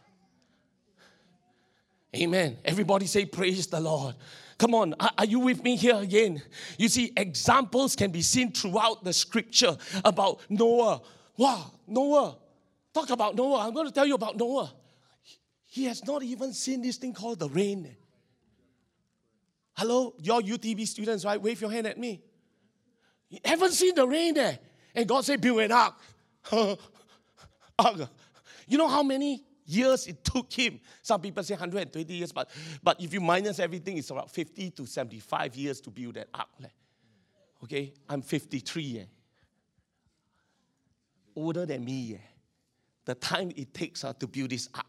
[2.16, 2.58] Amen.
[2.64, 4.16] Everybody say, Praise the Lord.
[4.58, 6.42] Come on, are you with me here again?
[6.78, 9.76] You see, examples can be seen throughout the scripture
[10.06, 11.02] about Noah.
[11.36, 12.38] Wow, Noah.
[12.94, 13.68] Talk about Noah.
[13.68, 14.72] I'm going to tell you about Noah.
[15.66, 17.98] He has not even seen this thing called the rain.
[19.74, 21.42] Hello, your UTB students, right?
[21.42, 22.24] Wave your hand at me.
[23.30, 24.58] You haven't seen the rain there.
[24.96, 25.96] And God said, Build an ark.
[28.68, 30.80] You know how many years it took him?
[31.02, 32.50] Some people say 120 years, but,
[32.82, 36.48] but if you minus everything, it's about 50 to 75 years to build that ark.
[37.64, 39.00] Okay, I'm 53.
[39.00, 39.04] Eh?
[41.36, 42.16] Older than me.
[42.16, 42.18] Eh?
[43.06, 44.86] The time it takes uh, to build this ark.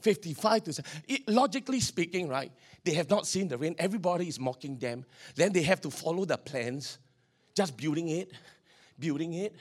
[0.00, 2.52] 55 to it, logically speaking, right?
[2.84, 3.74] They have not seen the rain.
[3.78, 5.06] Everybody is mocking them.
[5.34, 6.98] Then they have to follow the plans,
[7.54, 8.30] just building it,
[8.98, 9.56] building it,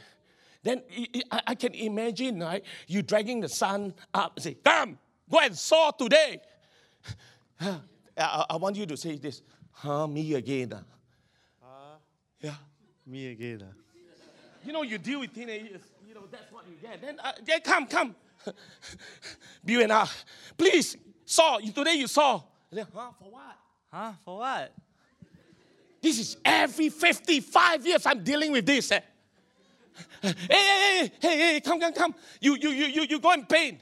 [0.64, 0.82] then
[1.30, 2.64] I can imagine, right?
[2.88, 4.98] You dragging the son up and say, Come,
[5.30, 6.40] go and saw today.
[8.18, 9.42] I, want you to say this.
[9.72, 10.74] Huh, me again.
[10.74, 11.66] Uh.
[12.40, 12.56] Yeah.
[13.06, 13.64] Me again.
[13.64, 13.74] Uh.
[14.66, 17.02] You know, you deal with teenagers, you know, that's what you get.
[17.02, 18.16] Then, uh, they come, come.
[19.66, 20.08] Bill and I,
[20.58, 20.96] please,
[21.26, 22.42] saw, today you saw.
[22.72, 23.58] Then, huh, for what?
[23.92, 24.74] Huh, for what?
[26.02, 28.92] This is every 55 years I'm dealing with this.
[28.92, 29.00] Eh?
[30.22, 32.16] Hey, hey, hey, hey, come, come, come.
[32.40, 33.82] You, you, you, you, you go and paint.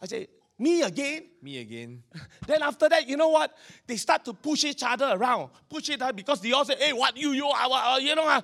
[0.00, 1.24] I say, me again?
[1.42, 2.02] Me again.
[2.46, 3.56] Then after that, you know what?
[3.86, 5.50] They start to push each other around.
[5.68, 8.40] Push it out because they all say, hey, what you, you, uh, you know, uh,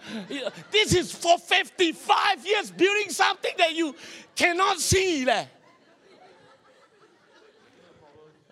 [0.70, 3.94] this is for 55 years building something that you
[4.34, 5.24] cannot see.
[5.24, 5.46] Leh.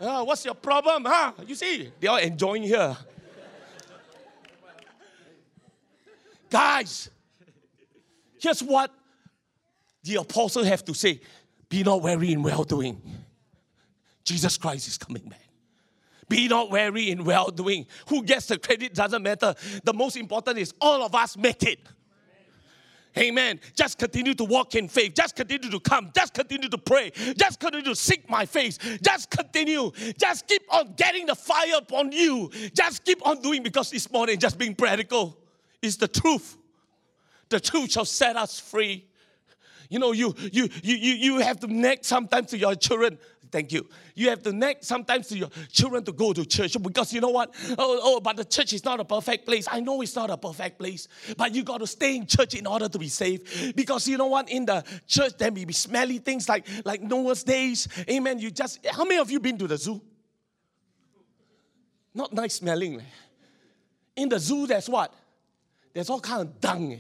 [0.01, 1.05] Ah, what's your problem?
[1.05, 1.33] Huh?
[1.47, 2.97] You see, they are enjoying here.
[6.51, 7.11] Guys,
[8.41, 8.93] here's what
[10.03, 11.21] the apostle have to say.
[11.69, 13.01] Be not weary in well doing.
[14.25, 15.41] Jesus Christ is coming back.
[16.29, 17.87] Be not weary in well doing.
[18.09, 19.55] Who gets the credit doesn't matter.
[19.85, 21.79] The most important is all of us make it.
[23.19, 23.61] Amen.
[23.75, 25.15] Just continue to walk in faith.
[25.15, 26.11] Just continue to come.
[26.15, 27.13] Just continue to pray.
[27.37, 28.79] Just continue to seek my face.
[29.03, 29.91] Just continue.
[30.19, 32.51] Just keep on getting the fire upon you.
[32.75, 35.39] Just keep on doing because this morning, just being practical
[35.81, 36.59] is the truth.
[37.49, 39.07] The truth shall set us free.
[39.89, 43.19] You know, you you you you, you have to nag sometimes to your children.
[43.53, 43.89] Thank you.
[44.17, 47.29] You have to nag sometimes to your children to go to church because you know
[47.31, 47.55] what?
[47.79, 49.69] Oh, oh, but the church is not a perfect place.
[49.71, 51.07] I know it's not a perfect place,
[51.37, 53.75] but you got to stay in church in order to be safe.
[53.77, 54.51] Because you know what?
[54.51, 57.87] In the church, there may be smelly things like like Noah's days.
[58.11, 58.39] Amen.
[58.41, 60.01] You just how many of you been to the zoo?
[62.13, 63.03] Not nice smelling.
[64.17, 65.15] In the zoo, there's what?
[65.93, 66.95] There's all kind of dung.
[66.95, 66.97] Eh?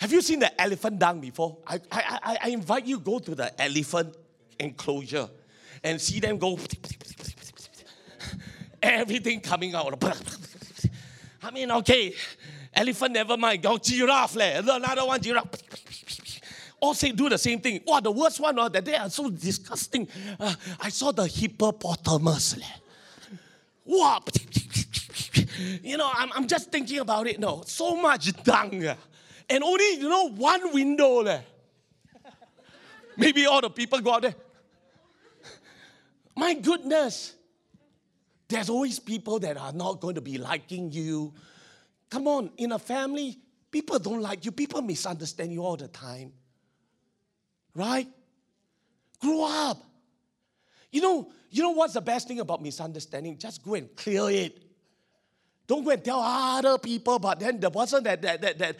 [0.00, 1.58] Have you seen the elephant dung before?
[1.66, 4.16] I, I, I, invite you go to the elephant
[4.58, 5.28] enclosure
[5.84, 6.58] and see them go.
[8.82, 10.02] Everything coming out.
[11.42, 12.14] I mean, okay,
[12.72, 13.62] elephant never mind.
[13.62, 14.60] Go giraffe, leh.
[14.60, 15.50] another one giraffe.
[16.80, 17.82] All say do the same thing.
[17.86, 20.08] Wow, the worst one, uh, that they are so disgusting.
[20.38, 22.56] Uh, I saw the hippopotamus.
[22.56, 22.64] Leh.
[23.84, 24.20] Wow.
[25.82, 27.38] You know, I'm, I'm just thinking about it.
[27.38, 28.82] No, so much dung.
[29.50, 31.22] And only, you know, one window.
[31.22, 31.40] Leh.
[33.16, 34.34] Maybe all the people go out there.
[36.36, 37.34] My goodness.
[38.48, 41.34] There's always people that are not going to be liking you.
[42.10, 43.38] Come on, in a family,
[43.70, 44.50] people don't like you.
[44.50, 46.32] People misunderstand you all the time.
[47.74, 48.08] Right?
[49.20, 49.78] Grow up.
[50.90, 53.38] You know, you know what's the best thing about misunderstanding?
[53.38, 54.58] Just go and clear it.
[55.68, 58.76] Don't go and tell other people, but then the person that, that, that, that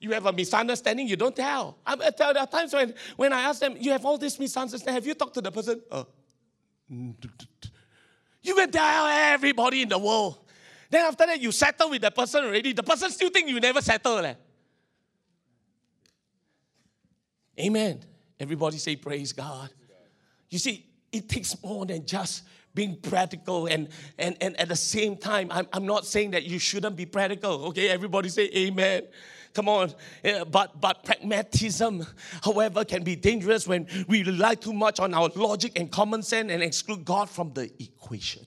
[0.00, 1.76] you have a misunderstanding, you don't tell.
[1.86, 5.06] I, there are times when, when I ask them, you have all this misunderstanding, have
[5.06, 5.80] you talked to the person?
[5.90, 6.04] Uh,
[6.88, 10.38] you can tell everybody in the world.
[10.88, 12.72] Then after that, you settle with the person already.
[12.72, 14.18] The person still think you never settle.
[14.18, 14.34] Eh?
[17.60, 18.00] Amen.
[18.40, 19.70] Everybody say praise God.
[20.48, 22.42] You see, it takes more than just
[22.74, 26.58] being practical and, and, and at the same time, I'm, I'm not saying that you
[26.58, 27.66] shouldn't be practical.
[27.66, 29.02] Okay, everybody say amen.
[29.52, 29.92] Come on.
[30.22, 32.06] Eh, but, but pragmatism,
[32.42, 36.50] however, can be dangerous when we rely too much on our logic and common sense
[36.50, 38.46] and exclude God from the equation.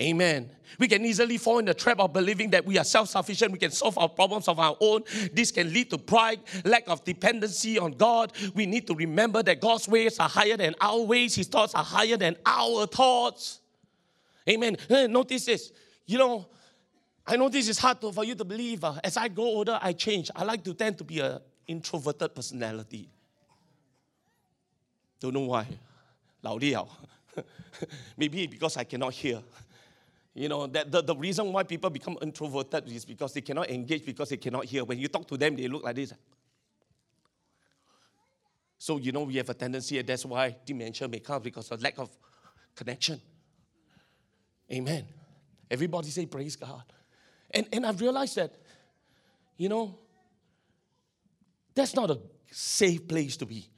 [0.00, 0.48] Amen.
[0.78, 3.50] We can easily fall in the trap of believing that we are self sufficient.
[3.50, 5.02] We can solve our problems of our own.
[5.32, 8.32] This can lead to pride, lack of dependency on God.
[8.54, 11.82] We need to remember that God's ways are higher than our ways, His thoughts are
[11.82, 13.60] higher than our thoughts.
[14.48, 14.76] Amen.
[14.88, 15.72] Eh, notice this.
[16.06, 16.46] You know,
[17.30, 18.82] I know this is hard for you to believe.
[18.82, 20.30] Uh, as I grow older, I change.
[20.34, 23.10] I like to tend to be an introverted personality.
[25.20, 25.66] Don't know why.
[26.40, 26.88] 老了.
[28.16, 29.42] Maybe because I cannot hear.
[30.32, 34.06] You know, that the, the reason why people become introverted is because they cannot engage,
[34.06, 34.84] because they cannot hear.
[34.84, 36.14] When you talk to them, they look like this.
[38.78, 41.82] So, you know, we have a tendency, and that's why dementia may come because of
[41.82, 42.08] lack of
[42.74, 43.20] connection.
[44.72, 45.04] Amen.
[45.70, 46.84] Everybody say, Praise God.
[47.50, 48.54] And, and I've realized that,
[49.56, 49.98] you know,
[51.74, 52.18] that's not a
[52.50, 53.68] safe place to be.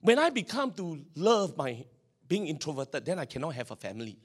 [0.00, 1.84] When I become to love my
[2.28, 4.18] being introverted, then I cannot have a family.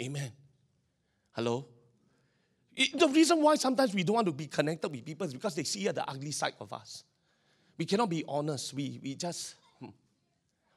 [0.00, 0.32] Amen.
[1.32, 1.66] Hello?
[2.76, 5.64] The reason why sometimes we don't want to be connected with people is because they
[5.64, 7.04] see the ugly side of us.
[7.78, 8.74] We cannot be honest.
[8.74, 9.88] We, we just, hmm.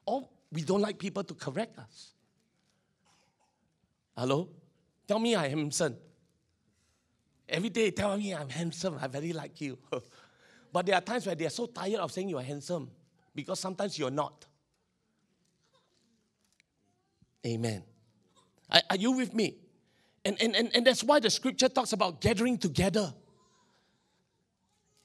[0.06, 2.12] or we don't like people to correct us.
[4.16, 4.48] Hello?
[5.10, 5.96] Tell me I'm handsome.
[7.48, 8.96] Every day tell me I'm handsome.
[9.02, 9.76] I very like you.
[10.72, 12.88] but there are times where they are so tired of saying you are handsome
[13.34, 14.46] because sometimes you're not.
[17.44, 17.82] Amen.
[18.70, 19.56] Are, are you with me?
[20.24, 23.12] And, and, and, and that's why the scripture talks about gathering together.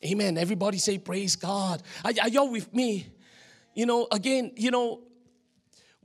[0.05, 0.37] Amen.
[0.37, 1.81] Everybody say, Praise God.
[2.03, 3.07] Are, are y'all with me?
[3.73, 5.01] You know, again, you know,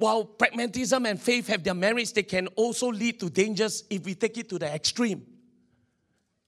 [0.00, 4.14] while pragmatism and faith have their merits, they can also lead to dangers if we
[4.14, 5.26] take it to the extreme.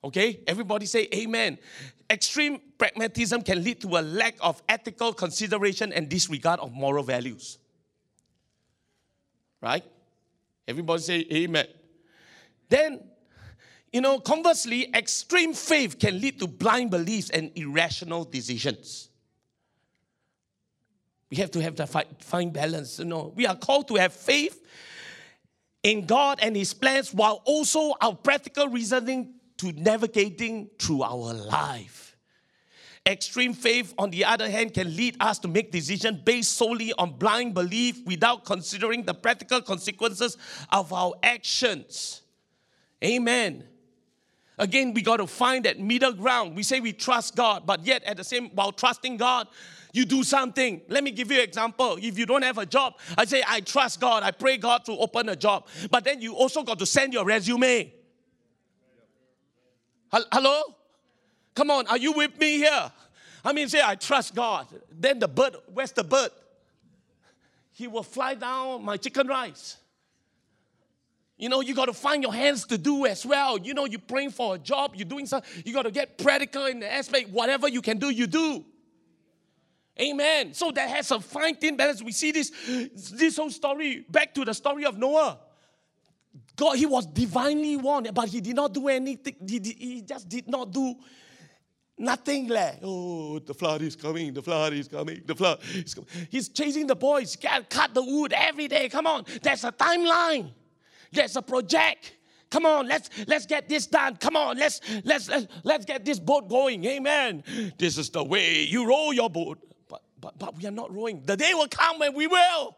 [0.02, 0.40] Okay?
[0.46, 1.58] Everybody say amen.
[2.08, 7.58] Extreme pragmatism can lead to a lack of ethical consideration and disregard of moral values.
[9.60, 9.84] Right?
[10.66, 11.66] Everybody say amen.
[12.70, 13.00] Then,
[13.92, 19.10] you know, conversely, extreme faith can lead to blind beliefs and irrational decisions.
[21.32, 22.98] We have to have the fi- fine balance.
[22.98, 24.62] You know, we are called to have faith
[25.82, 32.18] in God and His plans, while also our practical reasoning to navigating through our life.
[33.08, 37.12] Extreme faith, on the other hand, can lead us to make decisions based solely on
[37.12, 40.36] blind belief without considering the practical consequences
[40.70, 42.20] of our actions.
[43.02, 43.64] Amen.
[44.58, 46.54] Again, we got to find that middle ground.
[46.54, 49.48] We say we trust God, but yet at the same while trusting God,
[49.92, 50.80] you do something.
[50.88, 51.98] Let me give you an example.
[52.00, 54.22] If you don't have a job, I say I trust God.
[54.22, 55.66] I pray God to open a job.
[55.90, 57.92] But then you also got to send your resume.
[60.10, 60.62] Hello?
[61.54, 62.92] Come on, are you with me here?
[63.44, 64.66] I mean, say, I trust God.
[64.90, 66.30] Then the bird, where's the bird?
[67.72, 69.76] He will fly down my chicken rice.
[71.36, 73.58] You know, you got to find your hands to do as well.
[73.58, 76.66] You know, you're praying for a job, you're doing something, you got to get practical
[76.66, 78.64] in the aspect, whatever you can do, you do.
[80.00, 80.54] Amen.
[80.54, 82.02] So that has a fine thin balance.
[82.02, 82.50] We see this,
[83.12, 85.38] this whole story, back to the story of Noah.
[86.56, 89.36] God, he was divinely warned, but he did not do anything.
[89.46, 90.94] He, he just did not do
[91.98, 92.48] nothing.
[92.48, 96.08] Like, oh, the flood is coming, the flood is coming, the flood is coming.
[96.30, 98.88] He's chasing the boys, cut the wood every day.
[98.88, 100.52] Come on, there's a timeline,
[101.10, 102.14] there's a project.
[102.50, 104.16] Come on, let's let's get this done.
[104.16, 106.84] Come on, let's let's let's, let's get this boat going.
[106.84, 107.42] Amen.
[107.78, 109.58] This is the way you row your boat.
[110.22, 111.22] But but we are not rowing.
[111.26, 112.76] The day will come when we will.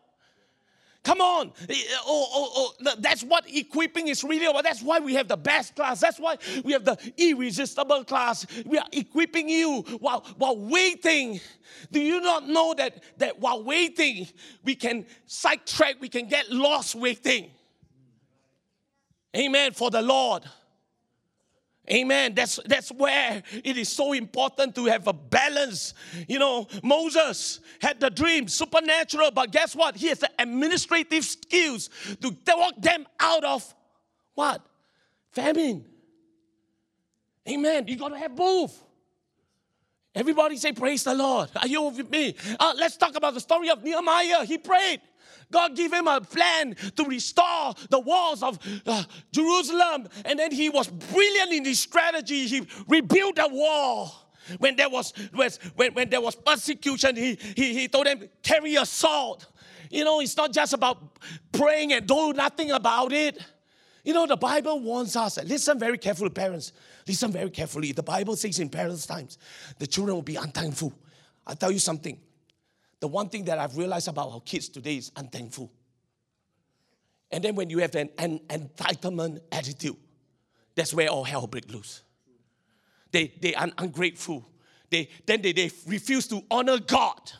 [1.04, 1.52] Come on.
[1.68, 4.64] Eh, eh, oh, oh, oh, that's what equipping is really about.
[4.64, 6.00] That's why we have the best class.
[6.00, 8.46] That's why we have the irresistible class.
[8.64, 11.40] We are equipping you while, while waiting.
[11.92, 14.26] Do you not know that, that while waiting,
[14.64, 17.50] we can sidetrack, we can get lost waiting?
[19.36, 19.72] Amen.
[19.72, 20.44] For the Lord.
[21.90, 22.34] Amen.
[22.34, 25.92] That's, that's where it is so important to have a balance.
[26.26, 29.96] You know, Moses had the dream, supernatural, but guess what?
[29.96, 31.90] He has the administrative skills
[32.22, 33.74] to walk them out of
[34.34, 34.64] what?
[35.32, 35.84] Famine.
[37.48, 37.86] Amen.
[37.86, 38.82] You got to have both.
[40.14, 41.50] Everybody say, Praise the Lord.
[41.56, 42.34] Are you with me?
[42.58, 44.44] Uh, let's talk about the story of Nehemiah.
[44.44, 45.00] He prayed.
[45.54, 50.08] God gave him a plan to restore the walls of uh, Jerusalem.
[50.24, 52.46] And then he was brilliant in his strategy.
[52.46, 54.12] He rebuilt the wall.
[54.58, 55.14] When there was,
[55.76, 59.44] when, when there was persecution, he, he, he told them, carry a sword.
[59.90, 61.18] You know, it's not just about
[61.52, 63.38] praying and do nothing about it.
[64.04, 66.72] You know, the Bible warns us, listen very carefully, parents.
[67.06, 67.92] Listen very carefully.
[67.92, 69.38] The Bible says in parents' times,
[69.78, 70.92] the children will be unthankful.
[71.46, 72.18] I'll tell you something.
[73.04, 75.70] The one thing that I've realized about our kids today is unthankful.
[77.30, 79.98] And then when you have an, an entitlement attitude,
[80.74, 82.02] that's where all hell breaks loose.
[83.12, 84.48] They, they are ungrateful.
[84.88, 87.30] They, then they, they refuse to honor God.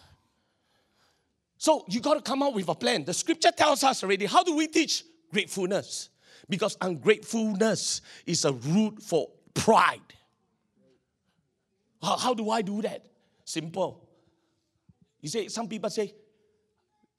[1.57, 3.07] So you got to come up with a plan.
[3.07, 4.27] The scripture tells us already.
[4.27, 5.03] How do we teach
[5.33, 6.11] gratefulness?
[6.47, 10.13] Because ungratefulness is a root for pride.
[12.03, 13.07] How, how do I do that?
[13.47, 14.04] Simple.
[15.25, 16.13] You say, some people say,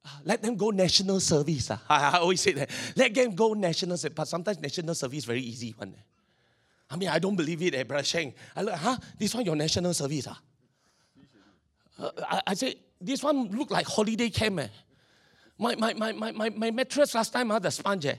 [0.05, 1.71] ah, let them go national service.
[1.71, 1.79] Uh.
[1.89, 2.69] I, always say that.
[2.95, 4.13] Let them go national service.
[4.15, 5.95] But sometimes national service is very easy one.
[5.97, 6.01] Eh.
[6.91, 8.31] I mean, I don't believe it, eh, Brother Sheng.
[8.55, 8.97] I look, huh?
[9.17, 10.27] This one your national service.
[10.29, 10.39] Ah?
[11.97, 14.59] Uh, I, I say, this one look like holiday camp.
[14.59, 14.67] Eh.
[15.57, 18.05] My, my, my, my, my, mattress last time, uh, the sponge.
[18.05, 18.17] Eh.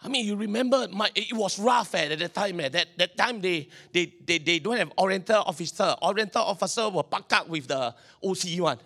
[0.00, 2.60] I mean, you remember my, it was rough eh, at that time.
[2.60, 2.68] Eh.
[2.68, 5.94] That, that time they, they, they, they don't have oriental officer.
[6.02, 8.78] Oriental officer were packed up with the OC one.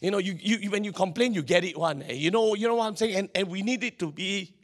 [0.00, 2.02] You know, you, you, when you complain, you get it one.
[2.02, 2.14] Eh.
[2.14, 3.14] You know, you know what I'm saying?
[3.16, 4.54] And, and we need it to be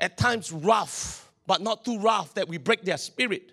[0.00, 3.50] at times rough, but not too rough that we break their spirit.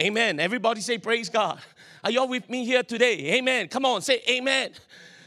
[0.00, 0.40] Amen.
[0.40, 1.60] Everybody say praise God.
[2.02, 3.34] Are y'all with me here today?
[3.34, 3.68] Amen.
[3.68, 4.72] Come on, say amen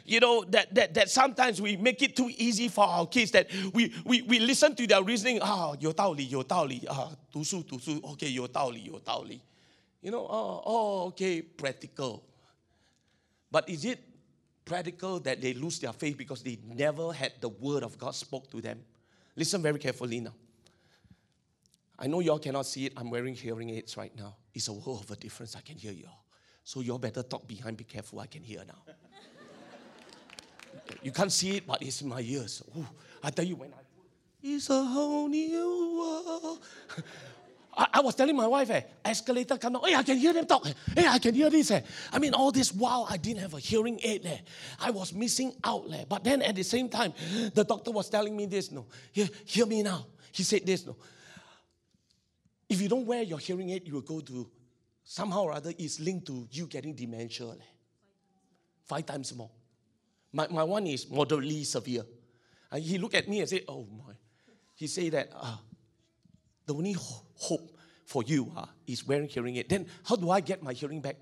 [0.05, 3.49] you know, that, that, that sometimes we make it too easy for our kids that
[3.75, 9.41] we, we, we listen to their reasoning, ah, 有道理,有道理, ah, 读书,读书, okay, 有道理,有道理.
[10.01, 12.23] You know, oh, oh, okay, practical.
[13.51, 13.99] But is it
[14.65, 18.51] practical that they lose their faith because they never had the word of God spoke
[18.51, 18.79] to them?
[19.37, 20.35] Listen very carefully now.
[21.99, 22.93] I know y'all cannot see it.
[22.97, 24.37] I'm wearing hearing aids right now.
[24.55, 25.57] It's a world of a difference.
[25.57, 26.23] I can hear y'all.
[26.63, 27.77] So y'all better talk behind.
[27.77, 28.21] Be careful.
[28.21, 28.95] I can hear now.
[31.02, 32.62] You can't see it, but it's in my ears.
[32.78, 32.86] Ooh,
[33.24, 33.84] I tell you, when I
[34.44, 36.60] it's a whole new world.
[37.76, 39.84] I, I, was telling my wife, eh, escalator come down.
[39.86, 40.68] Hey, I can hear them talk.
[40.94, 41.72] Hey, I can hear this.
[41.72, 41.80] Eh.
[42.12, 44.26] I mean, all this while I didn't have a hearing aid.
[44.26, 44.38] Eh.
[44.82, 45.86] I was missing out.
[45.94, 46.04] Eh.
[46.10, 47.14] But then at the same time,
[47.54, 48.70] the doctor was telling me this.
[48.70, 50.08] No, hear, hear me now.
[50.34, 50.86] He said this.
[50.86, 50.98] No,
[52.68, 54.50] if you don't wear your hearing aid, you will go to
[55.06, 55.74] somehow or other.
[55.78, 57.48] It's linked to you getting dementia.
[57.50, 57.64] Eh.
[58.84, 59.50] Five times more.
[60.34, 62.04] My, my one is moderately severe.
[62.72, 64.14] And he looked at me and said, Oh my.
[64.76, 65.58] He said that uh,
[66.66, 69.70] the only ho- hope for you uh, is wearing hearing aid.
[69.70, 71.18] Then how do I get my hearing back?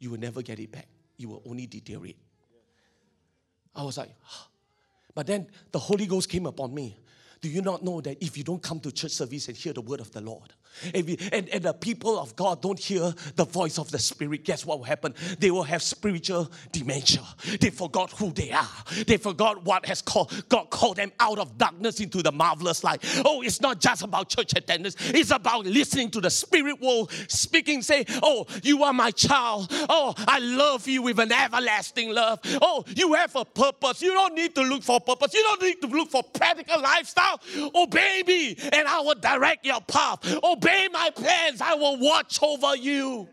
[0.00, 0.88] You will never get it back.
[1.16, 2.18] You will only deteriorate.
[3.74, 4.10] I was like,
[5.14, 6.98] but then the Holy Ghost came upon me.
[7.40, 9.80] Do you not know that if you don't come to church service and hear the
[9.80, 10.52] word of the Lord,
[10.94, 14.44] and, we, and, and, the people of God don't hear the voice of the Spirit,
[14.44, 15.14] guess what will happen?
[15.38, 17.22] They will have spiritual dementia.
[17.60, 18.68] They forgot who they are.
[19.06, 23.04] They forgot what has called God called them out of darkness into the marvelous light.
[23.24, 27.82] Oh, it's not just about church attendance, it's about listening to the Spirit world speaking,
[27.82, 29.68] say, Oh, you are my child.
[29.88, 32.40] Oh, I love you with an everlasting love.
[32.60, 34.02] Oh, you have a purpose.
[34.02, 35.32] You don't need to look for purpose.
[35.32, 37.40] You don't need to look for practical lifestyle.
[37.74, 40.18] Oh, Obey me, and I will direct your path.
[40.42, 41.60] Obey my plans.
[41.60, 43.28] I will watch over you.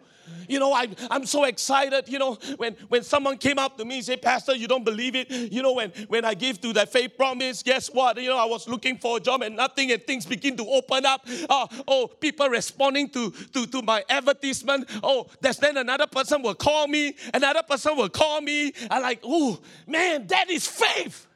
[0.47, 2.09] You know, I, I'm so excited.
[2.09, 5.15] You know, when, when someone came up to me and said, Pastor, you don't believe
[5.15, 5.29] it.
[5.29, 8.21] You know, when, when I give to that faith promise, guess what?
[8.21, 11.05] You know, I was looking for a job and nothing, and things begin to open
[11.05, 11.25] up.
[11.49, 14.89] Uh, oh, people responding to, to, to my advertisement.
[15.03, 18.73] Oh, there's then another person will call me, another person will call me.
[18.89, 21.27] I like, oh, man, that is faith.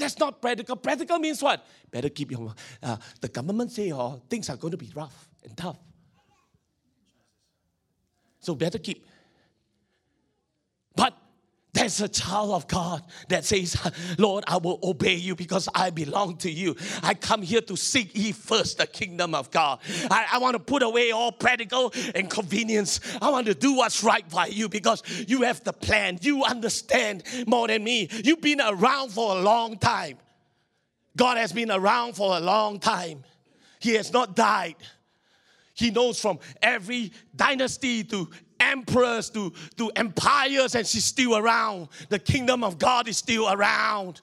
[0.00, 0.76] That's not practical.
[0.76, 1.64] Practical means what?
[1.90, 2.54] Better keep your.
[2.82, 5.76] Uh, the government say, oh, things are going to be rough and tough.
[8.40, 9.06] So better keep.
[10.96, 11.16] But
[11.72, 13.76] there's a child of God that says,
[14.18, 16.74] Lord, I will obey you because I belong to you.
[17.02, 19.78] I come here to seek ye first the kingdom of God.
[20.10, 23.00] I, I, want to put away all practical and convenience.
[23.22, 26.18] I want to do what's right by you because you have the plan.
[26.22, 28.08] You understand more than me.
[28.24, 30.18] You've been around for a long time.
[31.16, 33.22] God has been around for a long time.
[33.78, 34.76] He has not died.
[35.74, 38.28] He knows from every dynasty to
[38.60, 41.88] emperors to, to empires, and she's still around.
[42.08, 44.20] The kingdom of God is still around.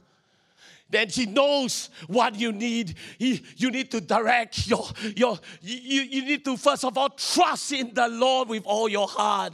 [0.90, 2.96] Then he knows what you need.
[3.20, 4.86] You need to direct your,
[5.18, 9.08] your you, you need to first of all trust in the Lord with all your
[9.08, 9.54] heart.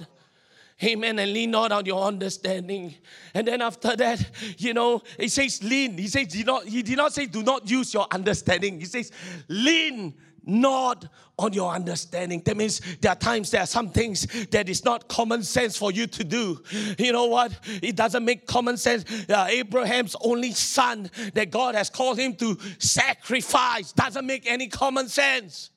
[0.84, 1.18] Amen.
[1.18, 2.94] And lean not on your understanding.
[3.34, 5.98] And then after that, you know, he says lean.
[5.98, 8.80] He says, do not, he did not say do not use your understanding.
[8.80, 9.12] He says,
[9.48, 10.14] lean
[10.46, 11.06] not
[11.38, 12.42] on your understanding.
[12.46, 15.92] That means there are times there are some things that is not common sense for
[15.92, 16.62] you to do.
[16.98, 17.58] You know what?
[17.82, 19.06] It doesn't make common sense.
[19.30, 25.08] Uh, Abraham's only son that God has called him to sacrifice doesn't make any common
[25.08, 25.72] sense.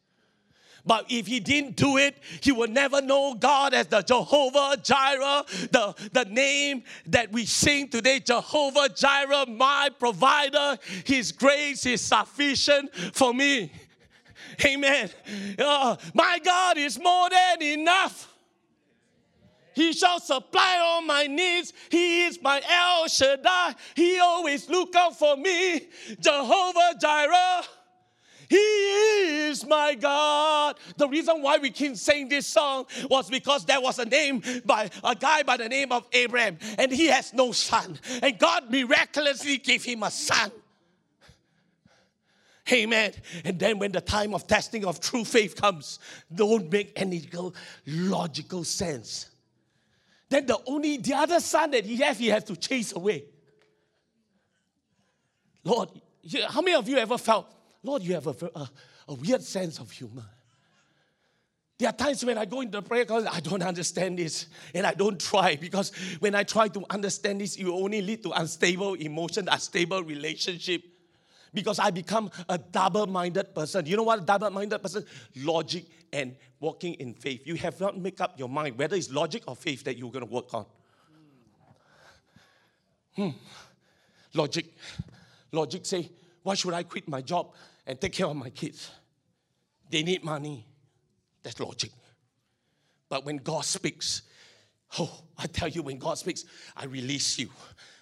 [0.86, 5.44] But if he didn't do it, he would never know God as the Jehovah Jireh,
[5.72, 10.78] the, the name that we sing today, Jehovah Jireh, my provider.
[11.04, 13.72] His grace is sufficient for me.
[14.64, 15.10] Amen.
[15.58, 18.32] Uh, my God is more than enough.
[19.74, 21.74] He shall supply all my needs.
[21.90, 23.74] He is my El Shaddai.
[23.94, 25.88] He always look out for me.
[26.18, 27.62] Jehovah Jireh.
[28.48, 30.76] He is my God.
[30.96, 34.88] The reason why we keep saying this song was because there was a name by
[35.04, 37.98] a guy by the name of Abraham, and he has no son.
[38.22, 40.52] And God miraculously gave him a son.
[42.72, 43.12] Amen.
[43.44, 45.98] And then when the time of testing of true faith comes,
[46.34, 47.28] don't make any
[47.86, 49.30] logical sense.
[50.28, 53.24] Then the only the other son that he has, he has to chase away.
[55.62, 55.90] Lord,
[56.48, 57.46] how many of you ever felt,
[57.82, 58.70] Lord, you have a, a,
[59.08, 60.24] a weird sense of humor?
[61.78, 64.94] There are times when I go into prayer because I don't understand this and I
[64.94, 69.46] don't try because when I try to understand this, it only lead to unstable emotion,
[69.48, 70.82] unstable relationship
[71.56, 73.86] because I become a double minded person.
[73.86, 75.04] You know what, a double minded person?
[75.36, 77.46] Logic and walking in faith.
[77.46, 80.24] You have not make up your mind whether it's logic or faith that you're going
[80.24, 80.66] to work on.
[83.16, 83.30] Hmm.
[84.34, 84.66] Logic.
[85.50, 86.10] Logic say,
[86.42, 87.54] why should I quit my job
[87.86, 88.90] and take care of my kids?
[89.90, 90.66] They need money.
[91.42, 91.90] That's logic.
[93.08, 94.22] But when God speaks,
[94.98, 96.44] oh, I tell you, when God speaks,
[96.76, 97.48] I release you.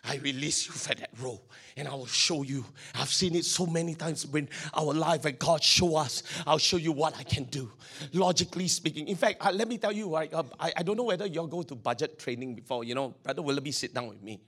[0.06, 1.42] I release you for that role
[1.76, 2.64] and I will show you.
[2.94, 6.76] I've seen it so many times when our life and God show us, I'll show
[6.76, 7.70] you what I can do.
[8.12, 9.08] Logically speaking.
[9.08, 11.46] In fact, uh, let me tell you, right, uh, I, I don't know whether you'll
[11.46, 14.40] go to budget training before, you know, Brother Willoughby sit down with me.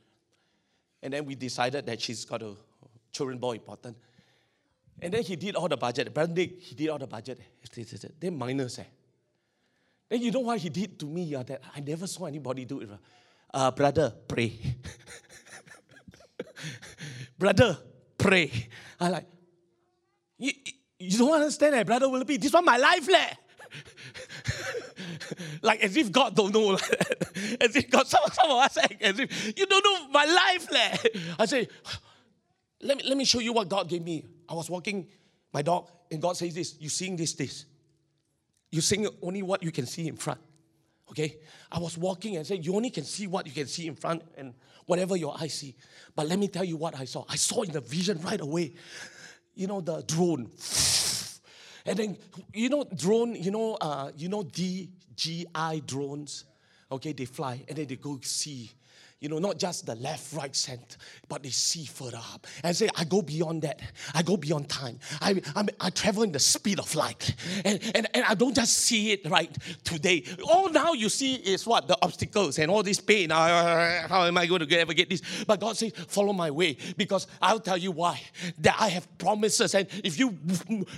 [1.02, 2.54] And then we decided that she's got a
[3.12, 3.96] children more important.
[5.00, 6.12] And then he did all the budget.
[6.12, 7.40] Brother Nick, he did all the budget.
[8.20, 8.84] They're minors, eh.
[10.08, 11.34] Then you know what he did to me?
[11.34, 12.88] Uh, that I never saw anybody do it.
[13.52, 14.52] Uh, brother, pray.
[17.38, 17.78] brother,
[18.18, 18.50] pray.
[19.00, 19.26] I like,
[20.38, 20.52] you,
[20.98, 22.36] you don't understand that, brother Will be.
[22.36, 23.30] This one my life, leh.
[25.62, 26.72] like as if God don't know.
[27.60, 30.70] as if God, some, some of us act as if you don't know my life.
[30.70, 30.96] Leh.
[31.38, 31.68] I say,
[32.82, 34.24] let me, let me show you what God gave me.
[34.48, 35.06] I was walking
[35.52, 37.64] my dog, and God says this, you seeing this, this.
[38.70, 40.40] You seeing only what you can see in front.
[41.10, 41.38] Okay?
[41.70, 44.22] I was walking and said, You only can see what you can see in front
[44.36, 44.54] and
[44.86, 45.74] whatever your eyes see.
[46.14, 47.24] But let me tell you what I saw.
[47.28, 48.74] I saw in the vision right away,
[49.54, 50.50] you know, the drone.
[51.86, 52.16] And then,
[52.52, 56.44] you know, drone, you know, uh, you know, DJI drones.
[56.90, 58.70] Okay, they fly and then they go see
[59.26, 60.96] you know, not just the left, right, center,
[61.28, 63.80] but they see further up and say, I go beyond that.
[64.14, 65.00] I go beyond time.
[65.20, 67.34] I, I, I travel in the speed of light.
[67.64, 69.50] And, and, and I don't just see it right
[69.82, 70.22] today.
[70.48, 71.88] All now you see is what?
[71.88, 73.32] The obstacles and all this pain.
[73.32, 75.22] Uh, how am I going to ever get this?
[75.44, 78.20] But God says, follow my way because I'll tell you why.
[78.58, 79.74] That I have promises.
[79.74, 80.30] And if you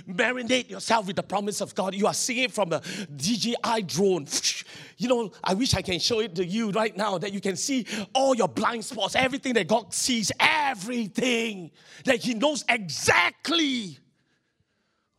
[0.07, 2.81] marinate yourself with the promise of God, you are seeing it from a
[3.15, 4.27] DJI drone.
[4.99, 7.55] You know, I wish I can show it to you right now that you can
[7.55, 7.87] see
[8.19, 11.71] all your blind spots, everything that God sees, everything
[12.03, 13.97] that He knows exactly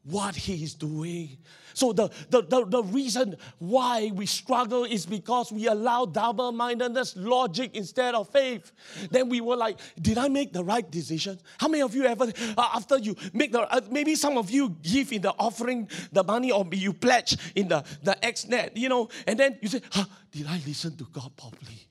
[0.05, 1.38] what He is doing.
[1.72, 7.16] So, the, the, the, the reason why we struggle is because we allow double mindedness,
[7.16, 8.70] logic instead of faith.
[9.11, 11.38] Then we were like, Did I make the right decision?
[11.59, 12.24] How many of you ever,
[12.59, 16.22] uh, after you make the, uh, maybe some of you give in the offering the
[16.22, 19.80] money or you pledge in the, the X net, you know, and then you say,
[19.90, 21.89] huh, Did I listen to God properly?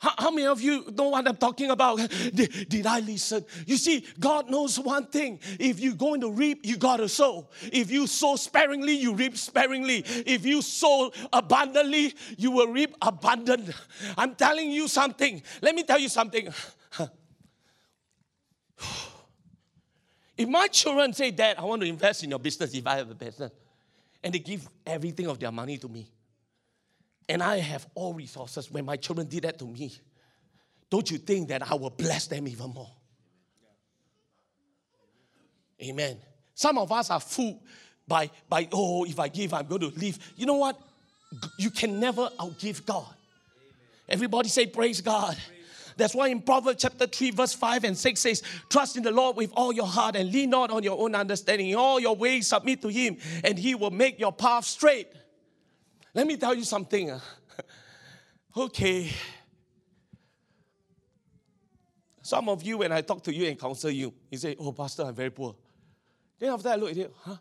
[0.00, 1.98] How, how, many of you know what I'm talking about?
[2.34, 3.44] Did, did, I listen?
[3.66, 5.40] You see, God knows one thing.
[5.58, 7.48] If you're going to reap, you got to sow.
[7.72, 10.04] If you sow sparingly, you reap sparingly.
[10.06, 13.70] If you sow abundantly, you will reap abundant.
[14.16, 15.42] I'm telling you something.
[15.62, 16.48] Let me tell you something.
[20.36, 23.10] If my children say, Dad, I want to invest in your business if I have
[23.10, 23.50] a business,
[24.22, 26.08] and they give everything of their money to me,
[27.28, 28.70] and I have all resources.
[28.70, 29.92] When my children did that to me,
[30.90, 32.90] don't you think that I will bless them even more?
[35.82, 36.18] Amen.
[36.54, 37.60] Some of us are fooled
[38.06, 40.18] by, by oh, if I give, I'm going to leave.
[40.36, 40.80] You know what?
[41.58, 43.04] You can never outgive God.
[43.06, 43.74] Amen.
[44.08, 45.36] Everybody say, Praise God.
[45.98, 49.36] That's why in Proverbs chapter 3, verse 5 and 6 says, Trust in the Lord
[49.36, 51.70] with all your heart and lean not on your own understanding.
[51.70, 55.08] In all your ways submit to Him, and He will make your path straight.
[56.18, 57.12] Let me tell you something.
[57.12, 57.20] Uh.
[58.56, 59.08] okay.
[62.20, 65.04] Some of you, when I talk to you and counsel you, you say, Oh, Pastor,
[65.04, 65.54] I'm very poor.
[66.36, 67.36] Then after I look at you, huh?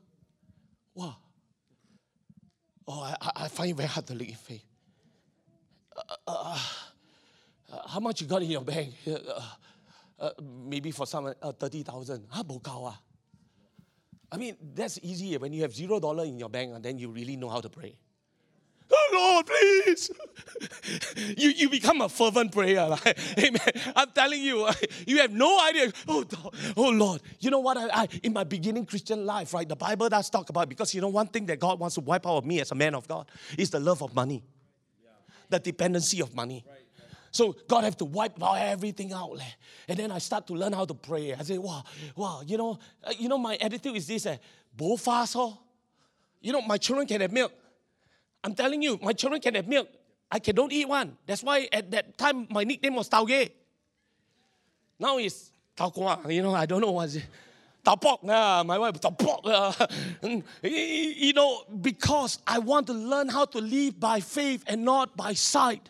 [0.93, 1.17] Wow.
[2.87, 4.65] Oh, I, I find it very hard to live in faith.
[5.97, 6.59] Uh, uh,
[7.73, 8.93] uh, how much you got in your bank?
[9.07, 9.41] Uh,
[10.19, 12.27] uh, maybe for some, uh, 30,000.
[12.29, 12.93] How about
[14.31, 17.09] I mean, that's easy when you have zero dollar in your bank and then you
[17.09, 17.97] really know how to pray.
[19.17, 20.11] Lord, please.
[21.37, 22.87] you, you become a fervent prayer.
[22.97, 23.93] Like, amen.
[23.95, 24.67] I'm telling you,
[25.05, 25.91] you have no idea.
[26.07, 26.23] Oh,
[26.75, 27.21] oh Lord.
[27.39, 27.77] You know what?
[27.77, 31.01] I, I, in my beginning Christian life, right, the Bible does talk about because you
[31.01, 33.07] know one thing that God wants to wipe out of me as a man of
[33.07, 34.43] God is the love of money,
[35.03, 35.09] yeah.
[35.49, 36.63] the dependency of money.
[36.67, 36.77] Right.
[37.31, 39.39] So God have to wipe out everything out.
[39.87, 41.33] And then I start to learn how to pray.
[41.33, 41.83] I say, wow,
[42.15, 44.37] wow, you know, uh, you know, my attitude is this, eh,
[44.75, 45.57] bo fast, oh.
[46.41, 47.51] You know, my children can have milk.
[48.47, 49.89] I'm telling you, my children can have milk.
[50.31, 51.17] I can don't eat one.
[51.25, 53.49] That's why at that time my nickname was Tao Ge.
[54.97, 56.21] Now it's Tao Kwa.
[56.29, 57.25] You know, I don't know what's it.
[57.83, 58.23] Tao Pok.
[58.23, 59.41] Uh, my wife, Tao Pok.
[59.43, 59.87] Uh,
[60.63, 65.33] you know, because I want to learn how to live by faith and not by
[65.33, 65.89] sight.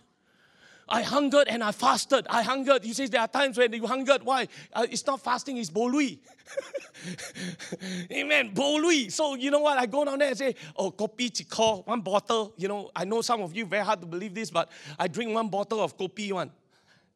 [0.89, 2.25] I hungered and I fasted.
[2.29, 2.83] I hungered.
[2.83, 4.23] He says there are times when you hungered.
[4.23, 4.47] Why?
[4.71, 6.19] Uh, it's not fasting, it's bolui.
[8.11, 8.53] Amen.
[8.53, 9.11] Bolui.
[9.11, 9.77] So you know what?
[9.77, 12.53] I go down there and say, oh, kopi chiko, one bottle.
[12.57, 15.33] You know, I know some of you very hard to believe this, but I drink
[15.33, 16.51] one bottle of kopi one.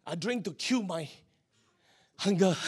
[0.05, 1.07] I drink to kill my
[2.17, 2.55] hunger.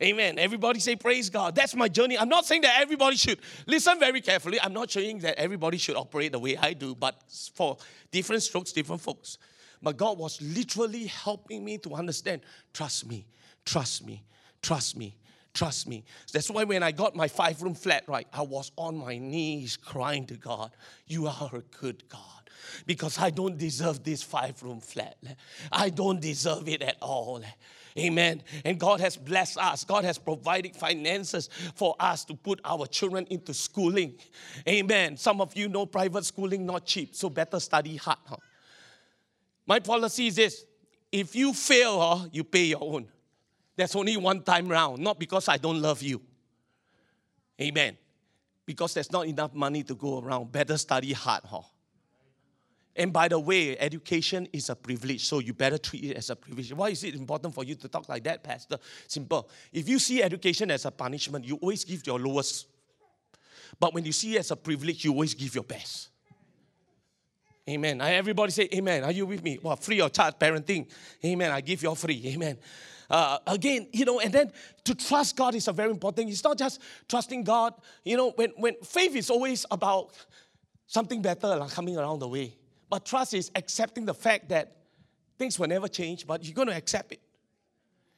[0.00, 0.38] Amen.
[0.38, 1.56] Everybody say praise God.
[1.56, 2.16] That's my journey.
[2.16, 3.40] I'm not saying that everybody should.
[3.66, 4.60] Listen very carefully.
[4.60, 7.20] I'm not saying that everybody should operate the way I do, but
[7.54, 7.76] for
[8.12, 9.38] different strokes, different folks.
[9.82, 13.26] But God was literally helping me to understand trust me,
[13.64, 14.24] trust me,
[14.62, 15.16] trust me,
[15.54, 16.04] trust me.
[16.32, 19.76] That's why when I got my five room flat, right, I was on my knees
[19.76, 20.72] crying to God,
[21.06, 22.20] You are a good God
[22.86, 25.16] because I don't deserve this five room flat.
[25.70, 27.42] I don't deserve it at all.
[27.98, 28.42] Amen.
[28.64, 29.84] And God has blessed us.
[29.84, 34.14] God has provided finances for us to put our children into schooling.
[34.68, 35.16] Amen.
[35.16, 38.18] Some of you know private schooling not cheap, so better study hard.
[38.24, 38.36] Huh?
[39.68, 40.64] My policy is this
[41.12, 43.06] if you fail, huh, you pay your own.
[43.76, 46.20] That's only one time round, not because I don't love you.
[47.60, 47.96] Amen.
[48.64, 50.50] Because there's not enough money to go around.
[50.50, 51.60] Better study hard, huh?
[52.96, 56.36] And by the way, education is a privilege, so you better treat it as a
[56.36, 56.72] privilege.
[56.72, 58.78] Why is it important for you to talk like that, Pastor?
[59.06, 59.48] Simple.
[59.72, 62.66] If you see education as a punishment, you always give your lowest.
[63.78, 66.08] But when you see it as a privilege, you always give your best.
[67.68, 68.00] Amen.
[68.00, 69.04] Everybody say amen.
[69.04, 69.58] Are you with me?
[69.62, 70.88] Well, free of child parenting.
[71.22, 71.50] Amen.
[71.50, 72.22] I give you free.
[72.28, 72.56] Amen.
[73.10, 74.52] Uh, again, you know, and then
[74.84, 76.28] to trust God is a very important thing.
[76.28, 77.74] It's not just trusting God.
[78.04, 80.12] You know, when, when faith is always about
[80.86, 82.54] something better like coming around the way.
[82.88, 84.76] But trust is accepting the fact that
[85.38, 87.20] things will never change, but you're going to accept it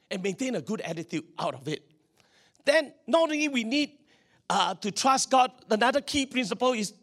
[0.09, 1.83] and maintain a good attitude out of it.
[2.63, 3.91] Then, not only we need
[4.49, 6.93] uh, to trust God, another key principle is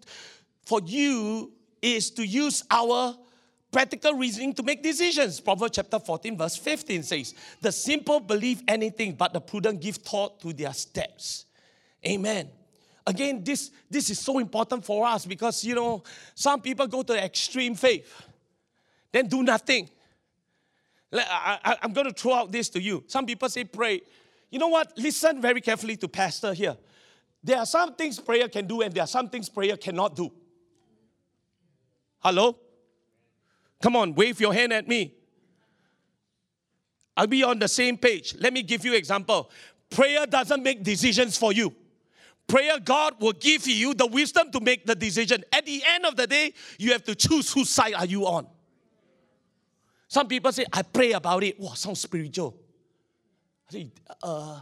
[0.65, 3.17] for you is to use our
[3.71, 5.41] practical reasoning to make decisions.
[5.41, 10.41] Proverbs chapter 14, verse 15 says, The simple believe anything, but the prudent give thought
[10.41, 11.47] to their steps.
[12.07, 12.49] Amen
[13.09, 16.05] again, this, this is so important for us because, you know,
[16.35, 18.23] some people go to extreme faith,
[19.11, 19.89] then do nothing.
[21.13, 23.03] I, am going to throw out this to you.
[23.07, 24.03] Some people say pray.
[24.51, 24.93] You know what?
[24.99, 26.77] Listen very carefully to Pastor here.
[27.43, 30.31] There are some things prayer can do, and there are some things prayer cannot do.
[32.21, 32.59] Hello?
[33.83, 35.15] Come on, wave your hand at me.
[37.17, 38.35] I'll be on the same page.
[38.39, 39.51] Let me give you example.
[39.91, 41.75] Prayer doesn't make decisions for you
[42.49, 45.45] prayer, God will give you the wisdom to make the decision.
[45.53, 48.49] At the end of the day, you have to choose whose side are you on.
[50.09, 51.61] Some people say, I pray about it.
[51.61, 52.57] Wow, sounds spiritual.
[53.69, 53.91] I say,
[54.23, 54.61] uh,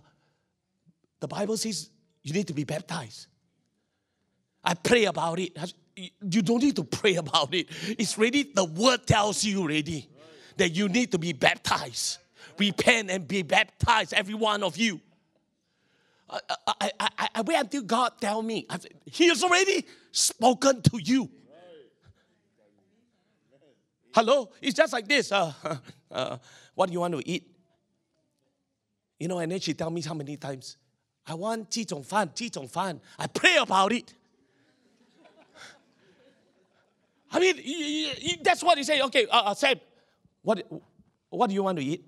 [1.21, 1.89] the Bible says
[2.23, 3.29] you need to be baptized.
[4.63, 5.57] I pray about it
[5.96, 7.68] You don't need to pray about it.
[7.98, 10.08] It's ready, the word tells you already
[10.58, 12.18] that you need to be baptized.
[12.58, 15.00] Repent and be baptized, every one of you.
[16.30, 16.40] I,
[16.80, 18.66] I, I, I wait until God tell me.
[18.70, 21.30] Said, he has already spoken to you.
[24.14, 24.50] Hello?
[24.62, 25.32] It's just like this.
[25.32, 25.54] Uh,
[26.12, 26.38] uh,
[26.76, 27.48] what do you want to eat?
[29.20, 30.78] You know, and then she tell me how many times.
[31.28, 33.00] I want 鸡种饭,鸡种饭.
[33.18, 34.14] I pray about it.
[37.31, 39.03] I mean, that's what he say.
[39.03, 39.77] Okay, uh, uh, Sam,
[40.43, 40.67] what,
[41.29, 42.05] what do you want to eat?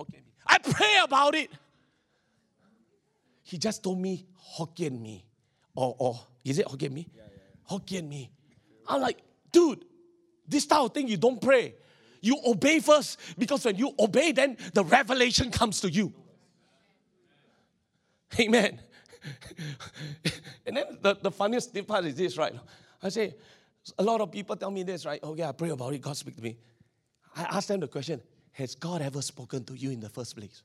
[0.00, 0.20] Okay.
[0.46, 1.50] I pray about it
[3.48, 4.26] he just told me
[4.58, 5.24] Hokkien mee.
[5.74, 7.08] Or, or is it Hokkien mee?
[7.16, 7.78] Yeah, yeah.
[7.78, 8.30] Hokkien mee.
[8.86, 9.20] I'm like,
[9.50, 9.86] dude,
[10.46, 11.74] this type of thing you don't pray.
[12.20, 16.12] You obey first because when you obey, then the revelation comes to you.
[18.38, 18.82] Amen.
[20.66, 22.54] and then the, the funniest part is this, right?
[23.02, 23.34] I say,
[23.98, 25.22] a lot of people tell me this, right?
[25.22, 26.56] Okay, I pray about it, God speak to me.
[27.36, 28.20] I ask them the question,
[28.52, 30.62] has God ever spoken to you in the first place?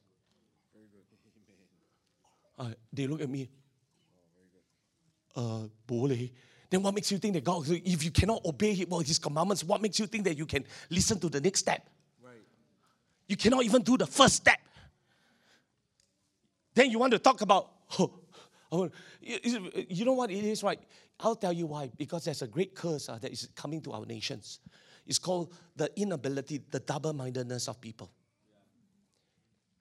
[2.58, 3.50] Uh, they look at me.
[5.36, 5.64] Uh,
[6.70, 9.64] then what makes you think that God, if you cannot obey him, well, his commandments,
[9.64, 11.88] what makes you think that you can listen to the next step?
[12.24, 12.34] Right.
[13.28, 14.60] You cannot even do the first step.
[16.74, 17.70] Then you want to talk about,
[18.00, 18.20] oh,
[18.74, 18.90] oh,
[19.22, 20.80] you know what it is, right?
[21.20, 21.90] I'll tell you why.
[21.96, 24.60] Because there's a great curse uh, that is coming to our nations.
[25.06, 28.12] It's called the inability, the double mindedness of people.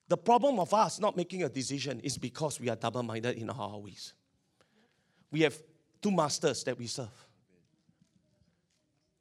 [0.09, 3.49] The problem of us not making a decision is because we are double minded in
[3.49, 4.13] our ways.
[5.31, 5.57] We have
[6.03, 7.09] two masters that we serve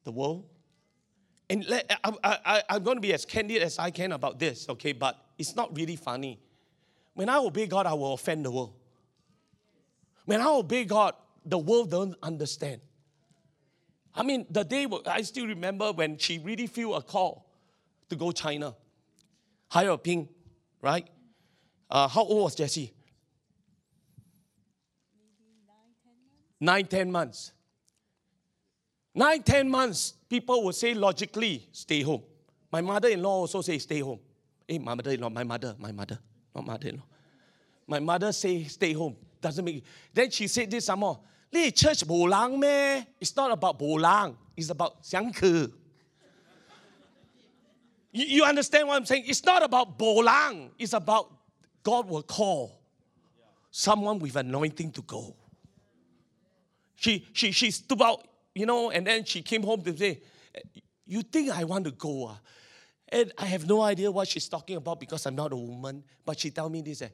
[0.03, 0.45] the world.
[1.49, 4.67] And let, I, I, I'm going to be as candid as I can about this,
[4.69, 4.93] okay?
[4.93, 6.39] But it's not really funny.
[7.13, 8.73] When I obey God, I will offend the world.
[10.31, 11.15] When I obey God,
[11.45, 12.79] the world don't understand.
[14.15, 17.51] I mean, the day I still remember when she really feel a call
[18.07, 18.73] to go China.
[19.67, 20.29] Hire a ping
[20.81, 21.05] right?
[21.89, 22.93] Uh, how old was Jesse?
[26.61, 27.51] Nine, ten months.
[29.13, 32.23] Nine, ten months, people would say logically, stay home.
[32.71, 34.21] My mother in law also say, stay home.
[34.65, 36.19] Hey, my mother in law, my mother, my mother,
[36.55, 37.05] not mother in law.
[37.85, 39.83] My mother say, stay home doesn't make.
[40.13, 41.19] Then she said this some more.
[41.51, 43.05] This church bolang me.
[43.19, 44.35] It's not about bolang.
[44.55, 45.71] It's about xiangke.
[48.11, 49.23] you, you understand what I'm saying?
[49.27, 50.69] It's not about bolang.
[50.79, 51.31] It's about
[51.83, 52.79] God will call
[53.71, 55.35] someone with anointing to go.
[56.95, 60.21] She she she stood out, you know, and then she came home to say,
[61.05, 62.39] "You think I want to go?" Ah?
[63.09, 66.03] And I have no idea what she's talking about because I'm not a woman.
[66.23, 67.09] But she tell me this: eh,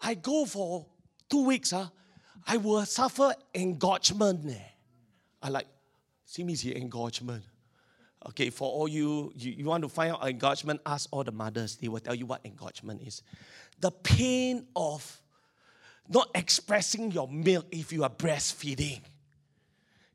[0.00, 0.86] I go for
[1.30, 1.70] two weeks.
[1.70, 1.86] Huh?
[2.46, 4.50] I will suffer engorgement.
[4.50, 4.58] Eh.
[5.42, 5.66] I like,
[6.24, 7.44] see me see engorgement.
[8.28, 11.76] Okay, for all you, you, you want to find out engorgement, ask all the mothers.
[11.76, 13.22] They will tell you what engorgement is.
[13.80, 15.22] The pain of
[16.06, 19.00] not expressing your milk if you are breastfeeding.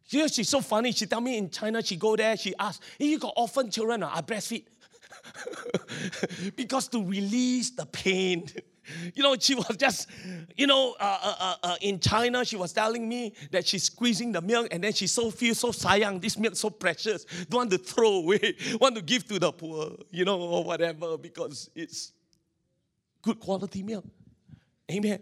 [0.10, 0.92] You know, she's so funny.
[0.92, 4.04] She tell me in China, she go there, she ask, hey, you got orphan children?
[4.04, 4.66] I breastfeed.
[6.56, 8.48] because to release the pain.
[9.14, 10.10] You know, she was just,
[10.56, 14.32] you know, uh, uh, uh, uh, in China, she was telling me that she's squeezing
[14.32, 17.72] the milk and then she so feels so sayang, this milk so precious, don't want
[17.72, 22.14] to throw away, want to give to the poor, you know, or whatever, because it's
[23.22, 24.06] good quality milk.
[24.92, 25.20] Amen.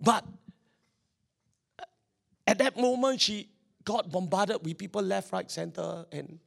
[0.00, 0.24] But
[2.46, 3.48] at that moment, she
[3.84, 6.04] got bombarded with people left, right, center.
[6.12, 6.38] And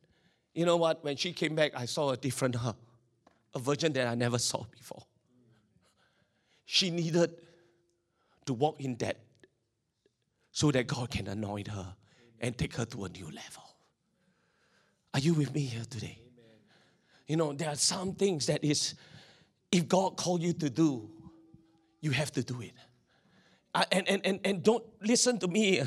[0.53, 1.03] you know what?
[1.03, 2.75] When she came back, I saw a different her,
[3.55, 5.03] a version that I never saw before.
[6.71, 7.31] She needed
[8.45, 9.17] to walk in that
[10.51, 11.95] so that God can anoint her
[12.39, 13.63] and take her to a new level.
[15.15, 16.19] Are you with me here today?
[17.25, 18.93] You know, there are some things that is,
[19.71, 21.09] if God called you to do,
[22.01, 22.73] you have to do it.
[23.91, 25.81] And, and, and, and don't listen to me.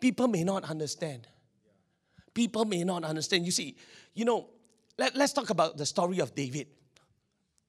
[0.00, 1.28] People may not understand.
[2.34, 3.46] People may not understand.
[3.46, 3.76] You see,
[4.12, 4.48] you know,
[4.98, 6.66] let, let's talk about the story of David.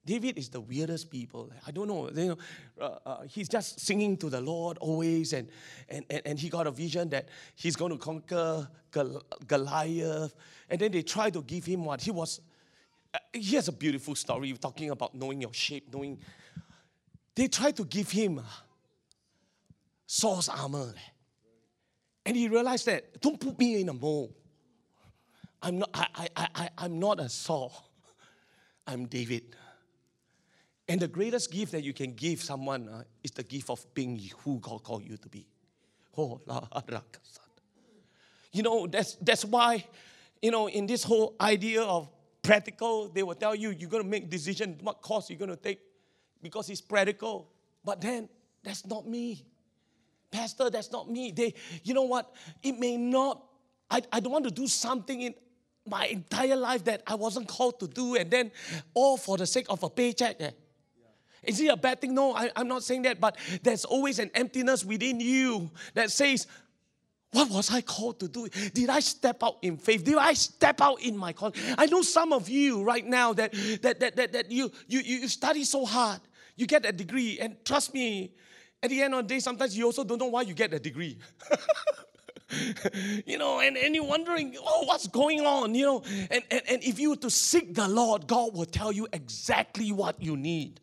[0.08, 1.50] David is the weirdest people.
[1.66, 2.08] I don't know.
[2.08, 2.38] You know
[2.80, 5.50] uh, uh, he's just singing to the Lord always, and,
[5.90, 8.66] and, and, and he got a vision that he's going to conquer
[9.46, 10.34] Goliath.
[10.70, 12.00] And then they try to give him what?
[12.00, 12.40] He was,
[13.12, 16.18] uh, he has a beautiful story talking about knowing your shape, knowing.
[17.34, 18.40] They try to give him
[20.06, 20.94] Saul's armor.
[22.24, 24.32] And he realized that, don't put me in a mold.
[25.60, 27.72] I'm not, I, I, I, I'm not a Saul.
[28.86, 29.54] I'm David.
[30.88, 34.18] And the greatest gift that you can give someone uh, is the gift of being
[34.42, 35.46] who God called you to be.
[36.20, 36.40] Oh,
[38.52, 39.84] you know, that's, that's why,
[40.42, 42.08] you know, in this whole idea of
[42.42, 45.56] practical, they will tell you you're going to make decision what course you're going to
[45.56, 45.78] take
[46.42, 47.48] because it's practical.
[47.84, 48.28] But then,
[48.64, 49.44] that's not me.
[50.30, 51.30] Pastor, that's not me.
[51.30, 52.34] They, you know what?
[52.62, 53.44] It may not,
[53.88, 55.34] I, I don't want to do something in
[55.86, 58.50] my entire life that I wasn't called to do, and then
[58.92, 60.36] all for the sake of a paycheck.
[60.40, 60.50] Eh?
[61.42, 62.14] Is it a bad thing?
[62.14, 66.46] No, I, I'm not saying that, but there's always an emptiness within you that says,
[67.32, 68.48] what was I called to do?
[68.48, 70.04] Did I step out in faith?
[70.04, 71.52] Did I step out in my call?
[71.76, 75.28] I know some of you right now that that that that, that you, you you
[75.28, 76.20] study so hard,
[76.56, 78.32] you get a degree, and trust me,
[78.82, 80.78] at the end of the day, sometimes you also don't know why you get a
[80.78, 81.18] degree.
[83.26, 85.74] you know, and, and you're wondering, oh, what's going on?
[85.74, 88.92] You know, and, and, and if you were to seek the Lord, God will tell
[88.92, 90.80] you exactly what you need.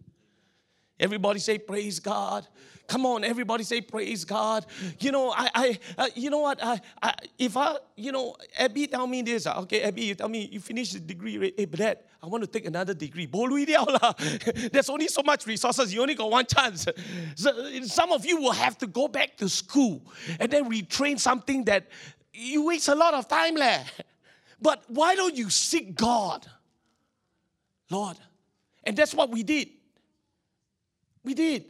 [1.00, 2.48] Everybody say, Praise God.
[2.88, 4.66] Come on, everybody say praise God.
[5.00, 6.64] You know, I, I, uh, you know what?
[6.64, 9.48] I, I, if I, you know, Abby tell me this.
[9.48, 11.38] Uh, okay, Abby, you tell me you finished the degree.
[11.38, 11.54] Right?
[11.58, 13.26] Hey, Brad, I want to take another degree.
[14.72, 15.94] There's only so much resources.
[15.94, 16.88] You only got one chance.
[17.36, 20.04] So, some of you will have to go back to school
[20.40, 21.88] and then retrain something that
[22.34, 23.84] you waste a lot of time, leh.
[24.62, 26.48] But why don't you seek God,
[27.90, 28.18] Lord?
[28.86, 29.68] And that's what we did.
[31.26, 31.66] We did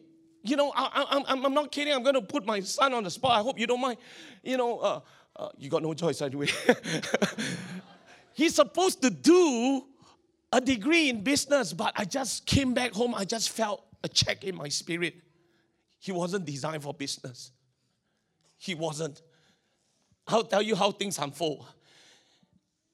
[0.46, 1.92] you know, I, I'm not kidding.
[1.92, 3.40] I'm going to put my son on the spot.
[3.40, 3.98] I hope you don't mind.
[4.44, 5.00] You know, uh,
[5.36, 6.48] uh, you got no choice anyway.
[8.34, 9.86] He's supposed to do
[10.52, 13.16] a degree in business, but I just came back home.
[13.16, 15.16] I just felt a check in my spirit.
[16.00, 17.52] He wasn't designed for business.
[18.58, 19.24] He wasn't.
[20.28, 21.66] I'll tell you how things unfold.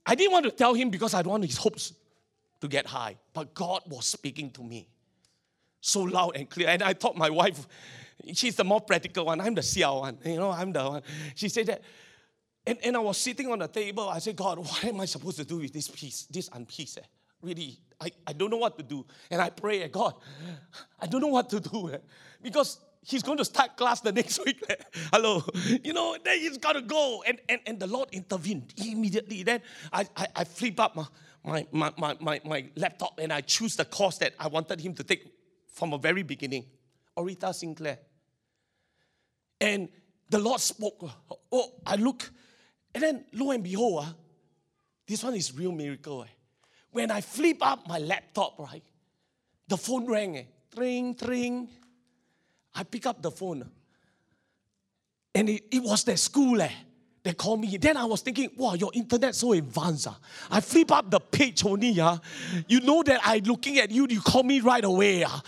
[0.06, 1.94] I didn't want to tell him because I don't want his hopes
[2.62, 4.88] to get high, but God was speaking to me
[5.82, 6.70] so loud and clear.
[6.70, 7.68] And I thought my wife,
[8.34, 9.42] she's the more practical one.
[9.42, 10.18] I'm the xiao one.
[10.24, 11.02] You know, I'm the one.
[11.36, 11.82] She said that.
[12.66, 14.08] And, and I was sitting on the table.
[14.08, 16.98] I said, God, what am I supposed to do with this piece, this unpiece?
[16.98, 17.06] Eh?
[17.42, 19.04] Really, I, I don't know what to do.
[19.32, 20.14] And I pray, eh, God,
[21.00, 21.90] I don't know what to do.
[21.92, 21.98] Eh?
[22.40, 24.64] Because he's going to start class the next week.
[24.70, 24.76] Eh?
[25.12, 25.44] Hello.
[25.84, 27.24] You know, then he's got to go.
[27.26, 29.42] And, and, and the Lord intervened immediately.
[29.42, 29.62] Then
[29.92, 30.96] I, I, I flip up
[31.44, 34.94] my, my, my, my, my laptop and I choose the course that I wanted him
[34.94, 35.34] to take
[35.72, 36.66] from a very beginning.
[37.18, 38.00] Orita Sinclair.
[39.60, 39.90] And
[40.30, 41.10] the Lord spoke.
[41.52, 42.30] Oh, I look,
[42.94, 44.14] and then lo and behold, uh,
[45.08, 46.24] this one is real miracle.
[46.24, 46.28] Eh.
[46.92, 48.84] When I flip up my laptop, right,
[49.68, 50.38] the phone rang.
[50.38, 50.44] Eh.
[50.74, 51.68] Tring, tring.
[52.74, 53.70] I pick up the phone.
[55.36, 56.62] And it, it was the school.
[56.62, 56.72] Eh.
[57.24, 57.78] They call me.
[57.78, 60.08] Then I was thinking, wow, your internet so advanced.
[60.08, 60.18] Ah.
[60.50, 62.00] I flip up the page only.
[62.00, 62.20] Ah.
[62.68, 65.24] You know that I looking at you, you call me right away.
[65.24, 65.42] Ah.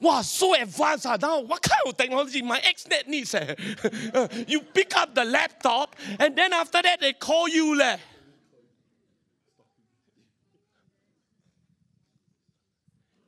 [0.00, 1.06] Wow, so advanced.
[1.06, 1.16] Ah.
[1.20, 3.34] Now, what kind of technology my ex-net needs?
[3.34, 3.54] Eh?
[4.46, 7.76] you pick up the laptop, and then after that, they call you.
[7.76, 7.96] Leh.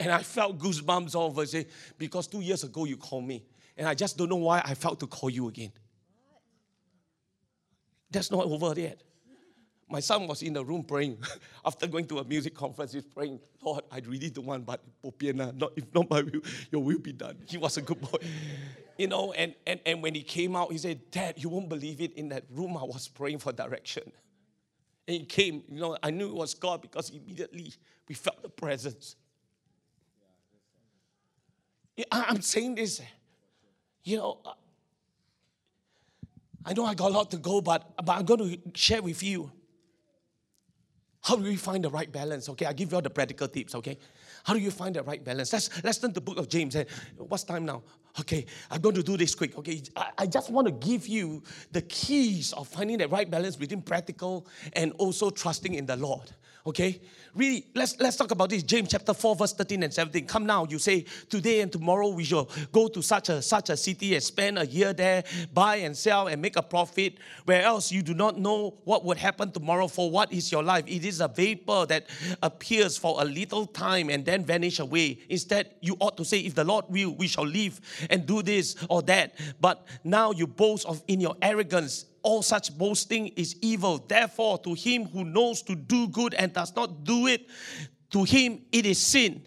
[0.01, 1.45] And I felt goosebumps all over.
[1.99, 3.45] Because two years ago you called me.
[3.77, 5.73] And I just don't know why I felt to call you again.
[8.11, 9.03] That's not over yet.
[9.91, 11.19] My son was in the room praying.
[11.65, 15.73] After going to a music conference, he's praying, Lord, I really don't want, but not,
[15.77, 17.39] if not my will, your will be done.
[17.49, 18.19] He was a good boy.
[18.99, 22.01] You know, and, and, and when he came out, he said, Dad, you won't believe
[22.01, 22.15] it.
[22.15, 24.03] In that room, I was praying for direction.
[25.07, 27.73] And he came, you know, I knew it was God because immediately
[28.09, 29.15] we felt the presence.
[32.11, 33.01] I'm saying this,
[34.03, 34.41] you know,
[36.65, 39.23] I know I got a lot to go, but, but I'm going to share with
[39.23, 39.51] you
[41.23, 42.49] how do we find the right balance?
[42.49, 43.99] Okay, I'll give you all the practical tips, okay?
[44.45, 45.53] How do you find the right balance?
[45.53, 46.75] Let's, let's turn to the book of James.
[46.75, 46.87] And
[47.17, 47.83] What's time now?
[48.21, 49.59] Okay, I'm going to do this quick.
[49.59, 51.43] Okay, I, I just want to give you
[51.73, 56.31] the keys of finding the right balance between practical and also trusting in the Lord.
[56.67, 57.01] Okay?
[57.35, 58.63] Really, let's let's talk about this.
[58.63, 60.27] James chapter 4, verse 13 and 17.
[60.27, 63.77] Come now, you say, today and tomorrow we shall go to such a such a
[63.77, 65.23] city and spend a year there,
[65.55, 67.19] buy and sell and make a profit.
[67.45, 70.85] Where else you do not know what would happen tomorrow, for what is your life?
[70.89, 72.07] It is a vapor that
[72.43, 75.19] appears for a little time and then vanish away.
[75.29, 77.81] Instead, you ought to say, if the Lord will, we shall live
[78.11, 79.35] and do this or that.
[79.61, 83.99] But now you boast of in your arrogance all such boasting is evil.
[83.99, 87.47] Therefore, to him who knows to do good and does not do it,
[88.11, 89.43] to him it is sin.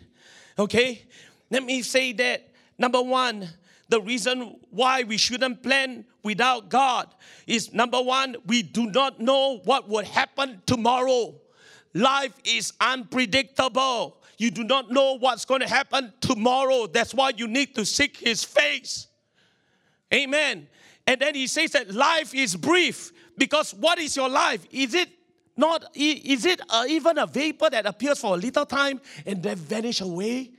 [0.58, 1.04] Okay?
[1.50, 2.48] Let me say that.
[2.78, 3.48] Number one,
[3.90, 7.14] the reason why we shouldn't plan without God
[7.46, 11.36] is number one, we do not know what will happen tomorrow.
[11.94, 14.18] Life is unpredictable.
[14.38, 16.88] You do not know what's going to happen tomorrow.
[16.88, 19.08] That's why you need to seek His face.
[20.14, 20.68] Amen.
[21.08, 24.66] And then he says that life is brief because what is your life?
[24.72, 25.10] Is it
[25.58, 29.58] not, is it uh, even a vapor that appears for a little time and then
[29.58, 30.52] vanish away?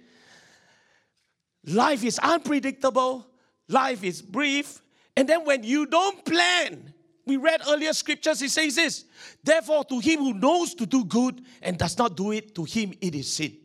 [1.65, 3.27] Life is unpredictable,
[3.69, 4.81] life is brief.
[5.17, 6.93] And then when you don't plan,
[7.25, 9.05] we read earlier scriptures, he says this
[9.45, 12.93] Therefore, to him who knows to do good and does not do it, to him
[13.01, 13.57] it is sin.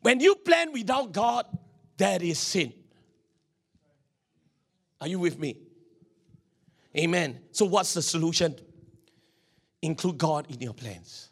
[0.00, 1.46] When you plan without God,
[1.96, 2.72] that is sin.
[5.02, 5.56] Are you with me?
[6.96, 7.40] Amen.
[7.50, 8.54] So, what's the solution?
[9.82, 11.28] Include God in your plans.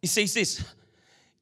[0.00, 0.64] It says this.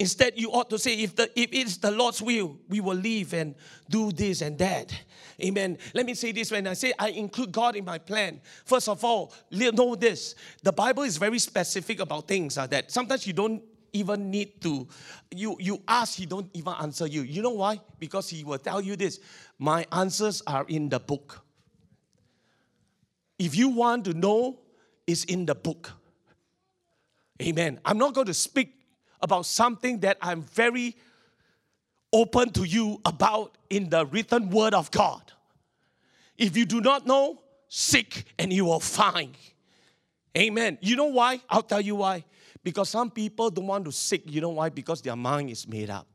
[0.01, 3.35] Instead, you ought to say, if, the, if it's the Lord's will, we will leave
[3.35, 3.55] and
[3.89, 4.93] do this and that.
[5.41, 5.79] Amen.
[5.95, 8.41] Let me say this when I say I include God in my plan.
[8.65, 10.35] First of all, know this
[10.65, 13.63] the Bible is very specific about things uh, that sometimes you don't
[13.99, 14.89] even need to.
[15.31, 17.23] You you ask he don't even answer you.
[17.23, 17.81] You know why?
[17.99, 19.21] Because he will tell you this
[19.59, 21.45] my answers are in the book.
[23.39, 24.59] If you want to know
[25.07, 25.91] it's in the book.
[27.41, 27.81] Amen.
[27.85, 28.75] I'm not going to speak
[29.21, 30.95] about something that i'm very
[32.13, 35.33] open to you about in the written word of god.
[36.37, 39.37] If you do not know seek and you will find.
[40.37, 40.79] Amen.
[40.81, 41.41] You know why?
[41.51, 42.25] I'll tell you why
[42.69, 44.25] because some people don't want to seek.
[44.27, 44.69] You know why?
[44.69, 46.07] Because their mind is made up.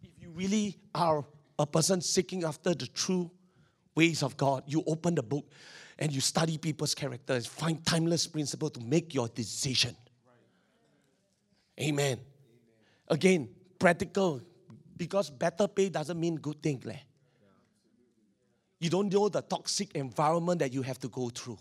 [0.00, 1.24] If you really are
[1.58, 3.28] a person seeking after the true
[3.96, 5.50] ways of God, you open the book
[5.98, 9.96] and you study people's characters, find timeless principle to make your decision.
[11.80, 12.20] Amen.
[13.08, 13.48] Again,
[13.80, 14.42] practical,
[14.96, 16.80] because better pay doesn't mean good thing.
[16.84, 17.00] leh.
[18.78, 21.58] You don't know the toxic environment that you have to go through.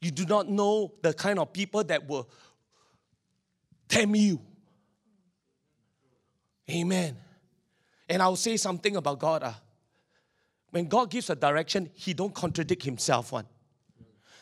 [0.00, 2.28] You do not know the kind of people that will
[3.88, 4.40] tempt you.
[6.70, 7.16] Amen.
[8.08, 9.42] And I'll say something about God.
[9.42, 9.52] Uh.
[10.70, 13.46] When God gives a direction, He don't contradict Himself one.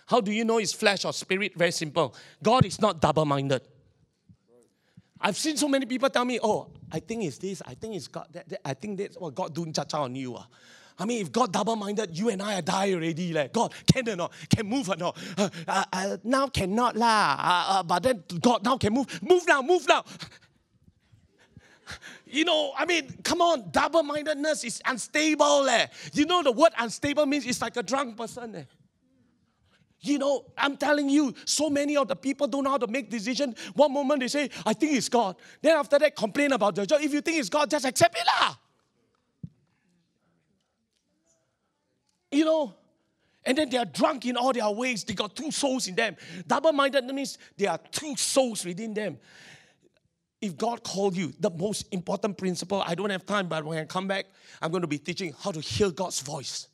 [0.06, 1.54] How do you know it's flesh or spirit?
[1.54, 2.14] Very simple.
[2.42, 3.62] God is not double-minded.
[5.20, 7.60] I've seen so many people tell me, "Oh, I think it's this.
[7.66, 8.28] I think it's God.
[8.32, 10.44] That, that, I think that's what God doing cha cha on you." Uh.
[10.98, 13.32] I mean, if God double-minded, you and I are die already.
[13.32, 14.32] Like, God can or not?
[14.54, 15.16] Can move or not?
[15.36, 17.36] Uh, uh, uh, now cannot lah.
[17.38, 19.22] Uh, uh, but then God now can move.
[19.22, 20.04] Move now, move now.
[22.30, 25.66] You know, I mean, come on, double-mindedness is unstable.
[25.66, 25.86] Eh.
[26.12, 28.54] You know the word unstable means it's like a drunk person.
[28.54, 28.64] Eh.
[30.00, 33.08] You know, I'm telling you, so many of the people don't know how to make
[33.08, 33.58] decisions.
[33.74, 35.36] One moment they say, I think it's God.
[35.62, 37.00] Then after that, complain about the job.
[37.00, 38.54] If you think it's God, just accept it lah.
[42.30, 42.74] You know,
[43.44, 45.04] and then they are drunk in all their ways.
[45.04, 46.16] They got two souls in them.
[46.46, 49.18] Double minded means there are two souls within them.
[50.40, 53.84] If God called you, the most important principle, I don't have time, but when I
[53.84, 54.26] come back,
[54.62, 56.68] I'm going to be teaching how to hear God's voice.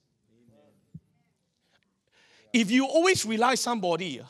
[2.52, 4.20] If you always rely somebody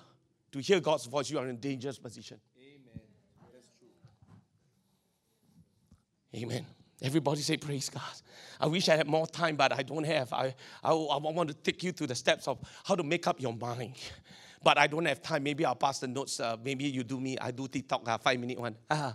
[0.52, 2.38] to hear God's voice, you are in a dangerous position.
[2.58, 3.02] Amen.
[3.52, 3.88] That's true.
[6.42, 6.66] Amen.
[7.02, 8.02] Everybody say, Praise God.
[8.60, 10.32] I wish I had more time, but I don't have.
[10.32, 13.40] I, I, I want to take you through the steps of how to make up
[13.40, 13.94] your mind.
[14.62, 15.42] But I don't have time.
[15.42, 16.40] Maybe I'll pass the notes.
[16.40, 17.36] Uh, maybe you do me.
[17.38, 18.74] I do TikTok, uh, five minute one.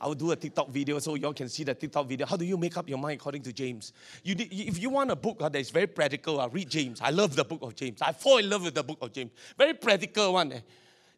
[0.00, 2.26] I'll do a TikTok video so y'all can see the TikTok video.
[2.26, 3.94] How do you make up your mind according to James?
[4.22, 7.00] You if you want a book uh, that is very practical, uh, read James.
[7.00, 8.02] I love the book of James.
[8.02, 9.30] I fall in love with the book of James.
[9.56, 10.52] Very practical one.
[10.52, 10.60] Eh?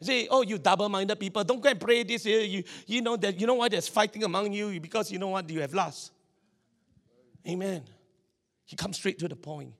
[0.02, 2.40] Say, oh, you double-minded people, don't go and pray this year.
[2.40, 5.48] You, you know that you know why there's fighting among you because you know what
[5.48, 6.12] you have lost.
[7.48, 7.82] Amen.
[8.64, 9.72] He comes straight to the point.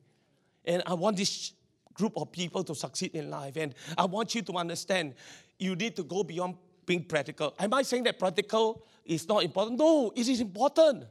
[0.65, 1.53] And I want this
[1.95, 3.57] group of people to succeed in life.
[3.57, 5.15] And I want you to understand
[5.59, 6.57] you need to go beyond
[6.87, 7.55] being practical.
[7.59, 9.79] Am I saying that practical is not important?
[9.79, 11.05] No, it is important.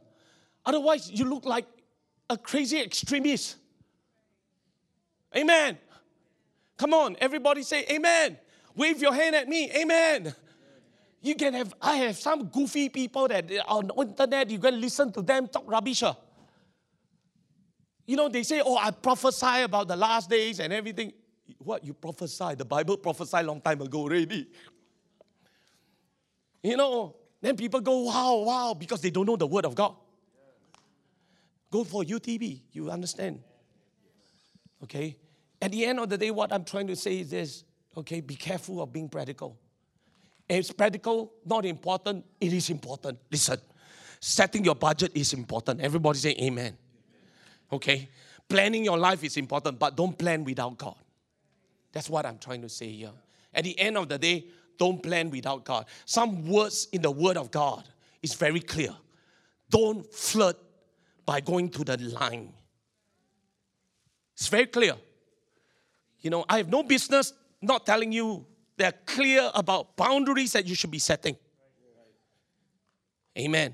[0.65, 1.65] Otherwise, you look like
[2.29, 3.57] a crazy extremist.
[5.35, 5.77] Amen.
[6.77, 8.37] Come on, everybody say amen.
[8.75, 9.71] Wave your hand at me.
[9.71, 10.33] Amen.
[11.21, 15.11] You can have, I have some goofy people that on the internet, you can listen
[15.13, 16.03] to them talk rubbish.
[18.07, 21.13] You know, they say, oh, I prophesy about the last days and everything.
[21.59, 22.55] What you prophesy?
[22.55, 24.47] The Bible prophesied long time ago already.
[26.63, 29.95] You know, then people go, wow, wow, because they don't know the word of God.
[31.71, 33.41] Go for UTB, you understand.
[34.83, 35.17] Okay?
[35.61, 37.63] At the end of the day, what I'm trying to say is this
[37.97, 39.57] okay, be careful of being practical.
[40.47, 43.19] It's practical, not important, it is important.
[43.31, 43.59] Listen,
[44.19, 45.81] setting your budget is important.
[45.81, 46.77] Everybody say amen.
[47.71, 48.09] Okay?
[48.49, 50.95] Planning your life is important, but don't plan without God.
[51.91, 53.11] That's what I'm trying to say here.
[53.53, 54.45] At the end of the day,
[54.77, 55.85] don't plan without God.
[56.05, 57.83] Some words in the Word of God
[58.21, 58.95] is very clear.
[59.69, 60.57] Don't flirt
[61.25, 62.53] by going to the line.
[64.33, 64.95] It's very clear.
[66.19, 68.45] You know, I have no business not telling you
[68.77, 71.35] they're clear about boundaries that you should be setting.
[73.37, 73.73] Amen.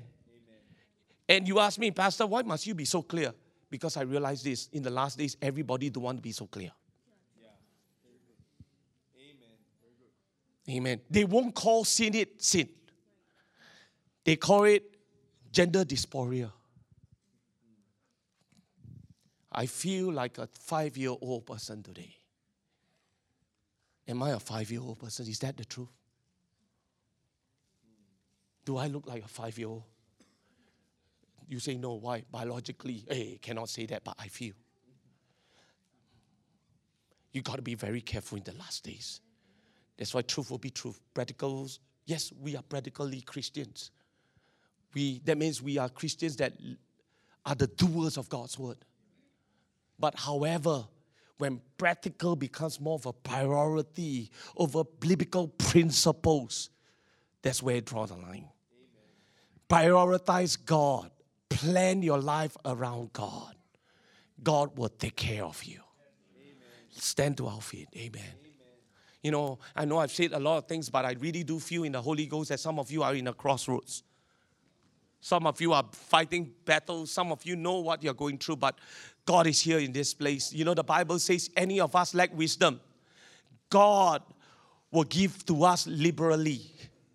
[1.28, 3.32] And you ask me, Pastor, why must you be so clear?
[3.70, 6.70] because I realized this in the last days, everybody don't want to be so clear.
[10.68, 10.76] Amen.
[10.76, 11.00] Amen.
[11.10, 12.68] They won't call sin it sin.
[14.24, 14.84] They call it
[15.50, 16.52] gender dysphoria.
[19.50, 22.14] I feel like a five year old person today.
[24.08, 25.28] Am I a five year old person?
[25.28, 25.88] Is that the truth?
[28.64, 29.84] Do I look like a five year old?
[31.46, 32.24] You say no, why?
[32.30, 34.54] Biologically, hey, cannot say that, but I feel.
[37.32, 39.20] You got to be very careful in the last days.
[39.96, 41.00] That's why truth will be truth.
[41.14, 43.90] Practicals, yes, we are practically Christians.
[44.94, 46.54] We, that means we are Christians that
[47.44, 48.78] are the doers of God's word.
[49.98, 50.84] But however,
[51.38, 56.70] when practical becomes more of a priority over biblical principles,
[57.42, 58.48] that's where it draw the line.
[59.70, 59.92] Amen.
[59.94, 61.10] Prioritize God
[61.48, 63.54] plan your life around God,
[64.42, 65.80] God will take care of you.
[66.36, 66.56] Amen.
[66.90, 67.88] Stand to our feet.
[67.96, 68.22] Amen.
[68.22, 68.24] Amen.
[69.22, 71.82] You know, I know I've said a lot of things, but I really do feel
[71.82, 74.04] in the Holy Ghost that some of you are in a crossroads.
[75.20, 77.10] Some of you are fighting battles.
[77.10, 78.78] Some of you know what you're going through, but
[79.24, 80.52] God is here in this place.
[80.52, 82.80] You know, the Bible says, any of us lack wisdom,
[83.68, 84.22] God
[84.90, 86.62] will give to us liberally.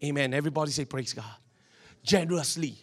[0.03, 0.33] Amen.
[0.33, 1.25] Everybody say, Praise God.
[2.03, 2.75] Generously.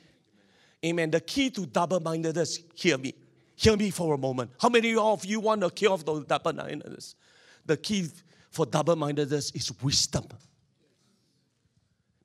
[0.84, 1.10] Amen.
[1.10, 3.14] The key to double mindedness, hear me.
[3.54, 4.50] Hear me for a moment.
[4.58, 7.14] How many of you want to kill off the double mindedness?
[7.66, 8.08] The key
[8.50, 10.26] for double mindedness is wisdom.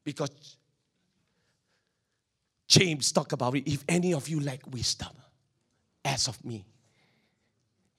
[0.06, 0.58] Because
[2.68, 3.72] James talk about it.
[3.72, 5.10] If any of you lack wisdom,
[6.04, 6.66] ask of me.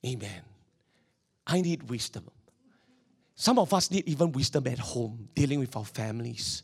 [0.05, 0.43] Amen.
[1.47, 2.24] I need wisdom.
[3.34, 6.62] Some of us need even wisdom at home, dealing with our families.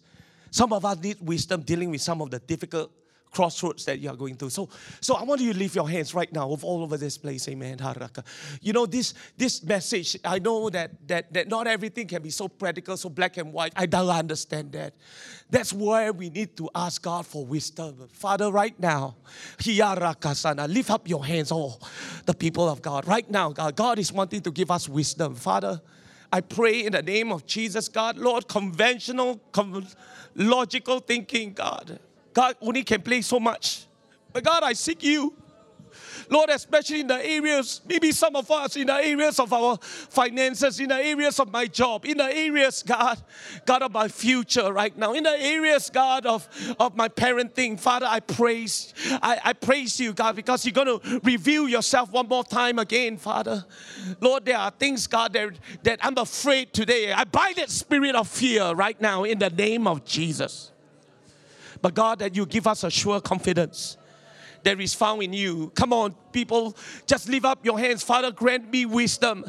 [0.50, 2.90] Some of us need wisdom dealing with some of the difficult
[3.32, 4.50] crossroads that you are going through.
[4.50, 4.68] So,
[5.00, 7.48] so I want you to lift your hands right now of all over this place.
[7.48, 7.78] Amen.
[7.78, 8.24] Haraka.
[8.60, 12.46] You know, this this message, I know that that that not everything can be so
[12.46, 13.72] practical, so black and white.
[13.74, 14.94] I don't understand that.
[15.50, 18.08] That's where we need to ask God for wisdom.
[18.12, 19.16] Father, right now,
[19.66, 21.80] lift up your hands, all
[22.26, 23.06] the people of God.
[23.06, 25.34] Right now, God, God is wanting to give us wisdom.
[25.34, 25.80] Father,
[26.32, 29.40] I pray in the name of Jesus, God, Lord, conventional,
[30.34, 31.98] logical thinking, God
[32.32, 33.86] God only can play so much.
[34.32, 35.34] But God, I seek you.
[36.28, 40.80] Lord, especially in the areas, maybe some of us in the areas of our finances,
[40.80, 43.22] in the areas of my job, in the areas, God,
[43.66, 46.48] God, of my future right now, in the areas, God, of,
[46.80, 47.78] of my parenting.
[47.78, 52.28] Father, I praise, I, I praise you, God, because you're going to reveal yourself one
[52.28, 53.64] more time again, Father.
[54.20, 55.50] Lord, there are things, God, that,
[55.82, 57.12] that I'm afraid today.
[57.12, 60.71] I bind that spirit of fear right now in the name of Jesus.
[61.82, 63.96] But God, that you give us a sure confidence
[64.62, 65.72] that is found in you.
[65.74, 66.76] Come on, people,
[67.06, 68.02] just lift up your hands.
[68.02, 69.44] Father, grant me wisdom.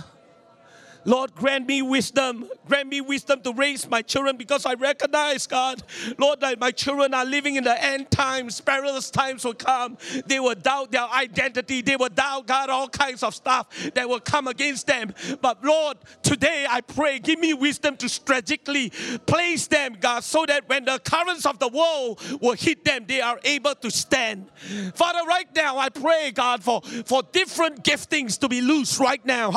[1.06, 2.48] Lord, grant me wisdom.
[2.68, 5.84] Grant me wisdom to raise my children because I recognize, God,
[6.18, 8.62] Lord, that my children are living in the end times.
[8.62, 9.98] Perilous times will come.
[10.26, 11.82] They will doubt their identity.
[11.82, 15.14] They will doubt, God, all kinds of stuff that will come against them.
[15.42, 18.90] But Lord, today I pray, give me wisdom to strategically
[19.26, 23.22] place them, God, so that when the currents of the world will hit them, they
[23.22, 24.50] are able to stand.
[24.96, 29.52] Father, right now I pray, God, for, for different giftings to be loose right now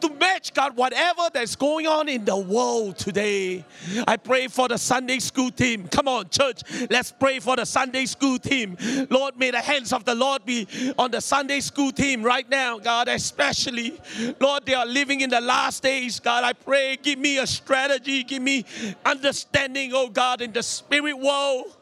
[0.00, 3.64] to match, God, whatever that's going on in the world today.
[4.06, 5.88] I pray for the Sunday school team.
[5.88, 8.76] Come on, church, let's pray for the Sunday school team.
[9.10, 10.66] Lord, may the hands of the Lord be
[10.98, 14.00] on the Sunday school team right now, God, especially.
[14.40, 16.44] Lord, they are living in the last days, God.
[16.44, 18.64] I pray, give me a strategy, give me
[19.04, 21.76] understanding, oh God, in the spirit world,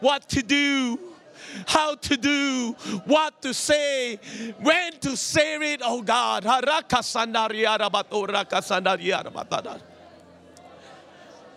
[0.00, 0.98] what to do
[1.66, 4.18] how to do, what to say,
[4.60, 6.44] when to say it, oh God.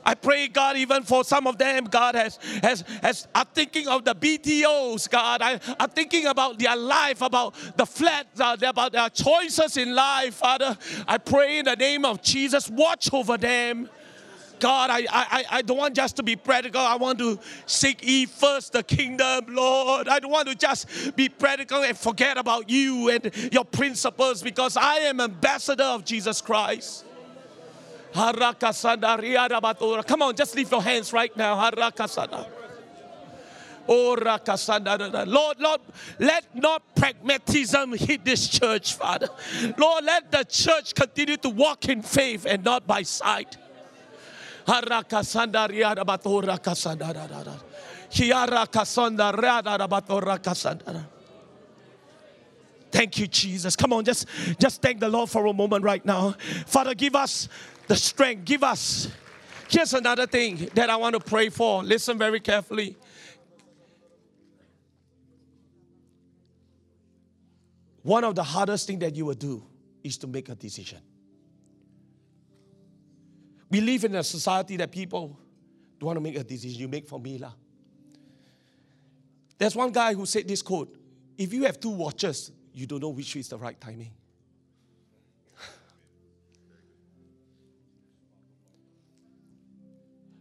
[0.03, 4.03] I pray, God, even for some of them, God has, has, has are thinking of
[4.03, 5.41] the BTOs, God.
[5.41, 10.35] I, are thinking about their life, about the flat, uh, about their choices in life,
[10.35, 10.77] Father.
[11.07, 13.89] I pray in the name of Jesus, watch over them.
[14.61, 16.79] God, I, I, I don't want just to be practical.
[16.79, 20.07] I want to seek ye first the kingdom, Lord.
[20.07, 24.77] I don't want to just be practical and forget about you and your principles because
[24.77, 27.05] I am ambassador of Jesus Christ.
[28.13, 28.41] Come
[30.21, 31.71] on, just lift your hands right now.
[33.87, 35.81] Lord, Lord,
[36.19, 39.29] let not pragmatism hit this church, Father.
[39.75, 43.57] Lord, let the church continue to walk in faith and not by sight.
[52.91, 53.75] Thank you, Jesus.
[53.75, 54.27] Come on, just,
[54.59, 56.31] just thank the Lord for a moment right now.
[56.65, 57.47] Father, give us
[57.87, 58.45] the strength.
[58.45, 59.09] Give us.
[59.69, 61.83] Here's another thing that I want to pray for.
[61.83, 62.97] Listen very carefully.
[68.03, 69.63] One of the hardest things that you will do
[70.03, 70.99] is to make a decision.
[73.71, 75.39] We live in a society that people
[75.97, 76.81] don't want to make a decision.
[76.81, 77.37] You make for me.
[77.37, 77.53] lah.
[79.57, 80.93] There's one guy who said this quote
[81.37, 84.11] If you have two watches, you don't know which is the right timing.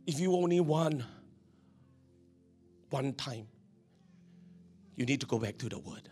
[0.06, 1.04] if you only want
[2.90, 3.46] one time,
[4.96, 6.08] you need to go back to the word.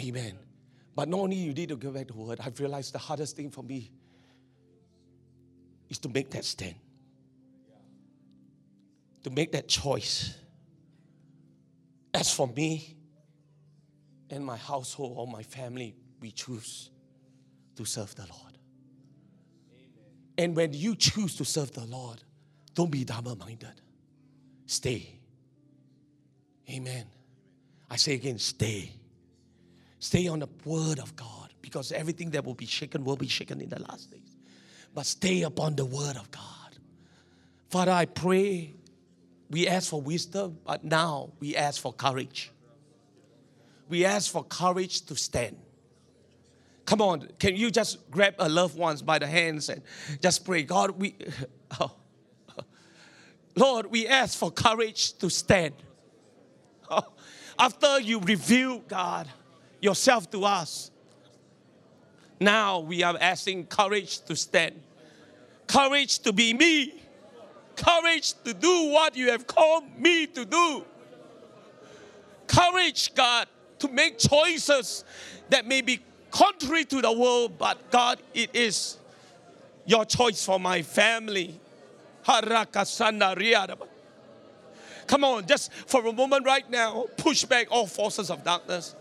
[0.00, 0.36] Amen.
[0.96, 3.36] But not only you need to go back to the word, I've realized the hardest
[3.36, 3.92] thing for me
[5.88, 6.74] is to make that stand,
[9.24, 10.34] to make that choice.
[12.12, 12.96] As for me
[14.30, 16.90] and my household or my family, we choose
[17.76, 18.58] to serve the Lord.
[20.36, 22.22] And when you choose to serve the Lord,
[22.74, 23.80] don't be double minded.
[24.66, 25.18] Stay.
[26.70, 27.06] Amen.
[27.90, 28.92] I say again, stay.
[29.98, 33.60] Stay on the word of God because everything that will be shaken will be shaken
[33.60, 34.27] in the last days
[34.98, 36.76] but stay upon the word of God.
[37.70, 38.74] Father, I pray
[39.48, 42.50] we ask for wisdom, but now we ask for courage.
[43.88, 45.56] We ask for courage to stand.
[46.84, 49.82] Come on, can you just grab a loved ones by the hands and
[50.20, 51.14] just pray, God, we
[51.80, 51.92] oh,
[53.54, 55.74] Lord, we ask for courage to stand.
[56.90, 57.02] Oh,
[57.56, 59.28] after you reveal, God,
[59.80, 60.90] yourself to us,
[62.40, 64.80] now we are asking courage to stand,
[65.68, 66.94] courage to be me,
[67.76, 70.84] courage to do what you have called me to do.
[72.48, 73.46] Courage, God,
[73.78, 75.04] to make choices
[75.50, 76.00] that may be
[76.30, 78.96] contrary to the world, but God, it is
[79.86, 81.60] your choice for my family.
[85.06, 88.94] Come on, just for a moment right now, push back all forces of darkness.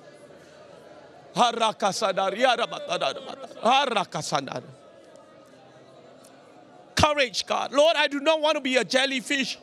[6.97, 7.71] Courage, God.
[7.71, 9.57] Lord, I do not want to be a jellyfish.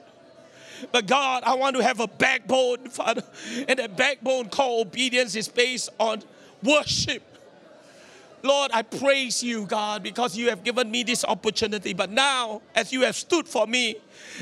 [0.92, 3.22] But God, I want to have a backbone, Father.
[3.68, 6.22] And that backbone called obedience is based on
[6.62, 7.22] worship.
[8.42, 11.94] Lord, I praise you, God, because you have given me this opportunity.
[11.94, 13.96] But now, as you have stood for me,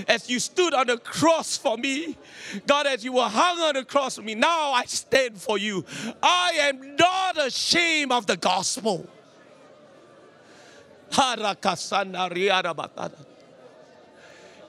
[0.09, 2.19] as you stood on the cross for me,
[2.67, 5.85] God, as you were hung on the cross for me, now I stand for you.
[6.21, 9.09] I am not ashamed of the gospel.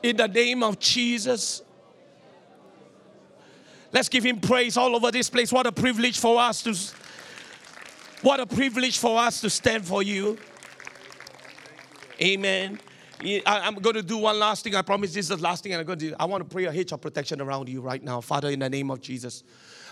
[0.03, 1.61] In the name of Jesus,
[3.93, 5.53] Let's give him praise all over this place.
[5.53, 6.75] What a privilege for us to
[8.23, 10.37] what a privilege for us to stand for you.
[12.19, 12.79] Amen.
[13.21, 14.75] I, am going to do one last thing.
[14.75, 16.15] I promise this is the last thing I'm going to do.
[16.19, 18.19] I want to pray a hedge of protection around you right now.
[18.21, 19.43] Father, in the name of Jesus,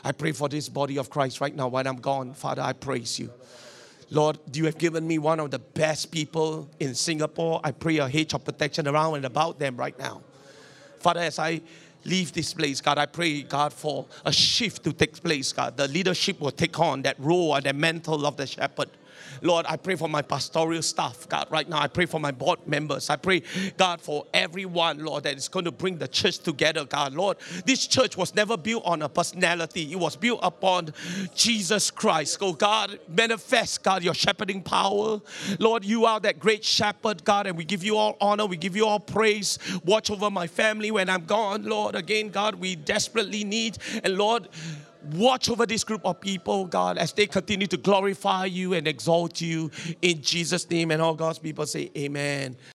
[0.04, 1.68] I pray for this body of Christ right now.
[1.68, 3.32] When I'm gone, Father, I praise you.
[4.14, 7.62] Lord, you have given me one of the best people in Singapore.
[7.64, 10.22] I pray a hedge of protection around and about them right now.
[11.00, 11.62] Father, as I
[12.04, 15.78] leave this place, God, I pray, God, for a shift to take place, God.
[15.78, 18.90] The leadership will take on that role and the mantle of the shepherd.
[19.42, 21.80] Lord, I pray for my pastoral staff, God, right now.
[21.80, 23.10] I pray for my board members.
[23.10, 23.42] I pray,
[23.78, 27.14] God, for everyone, Lord, that is going to bring the church together, God.
[27.14, 30.94] Lord, this church was never built on a personality, it was built upon
[31.36, 32.38] Jesus Christ.
[32.42, 35.20] Oh, God, manifest, God, your shepherding power.
[35.60, 38.76] Lord, you are that great shepherd, God, and we give you all honor, we give
[38.76, 39.58] you all praise.
[39.84, 41.96] Watch over my family when I'm gone, Lord.
[41.96, 44.48] Again, God, we desperately need, and Lord,
[45.14, 49.42] Watch over this group of people, God, as they continue to glorify you and exalt
[49.42, 49.72] you
[50.02, 50.92] in Jesus' name.
[50.92, 52.56] And all God's people say, Amen.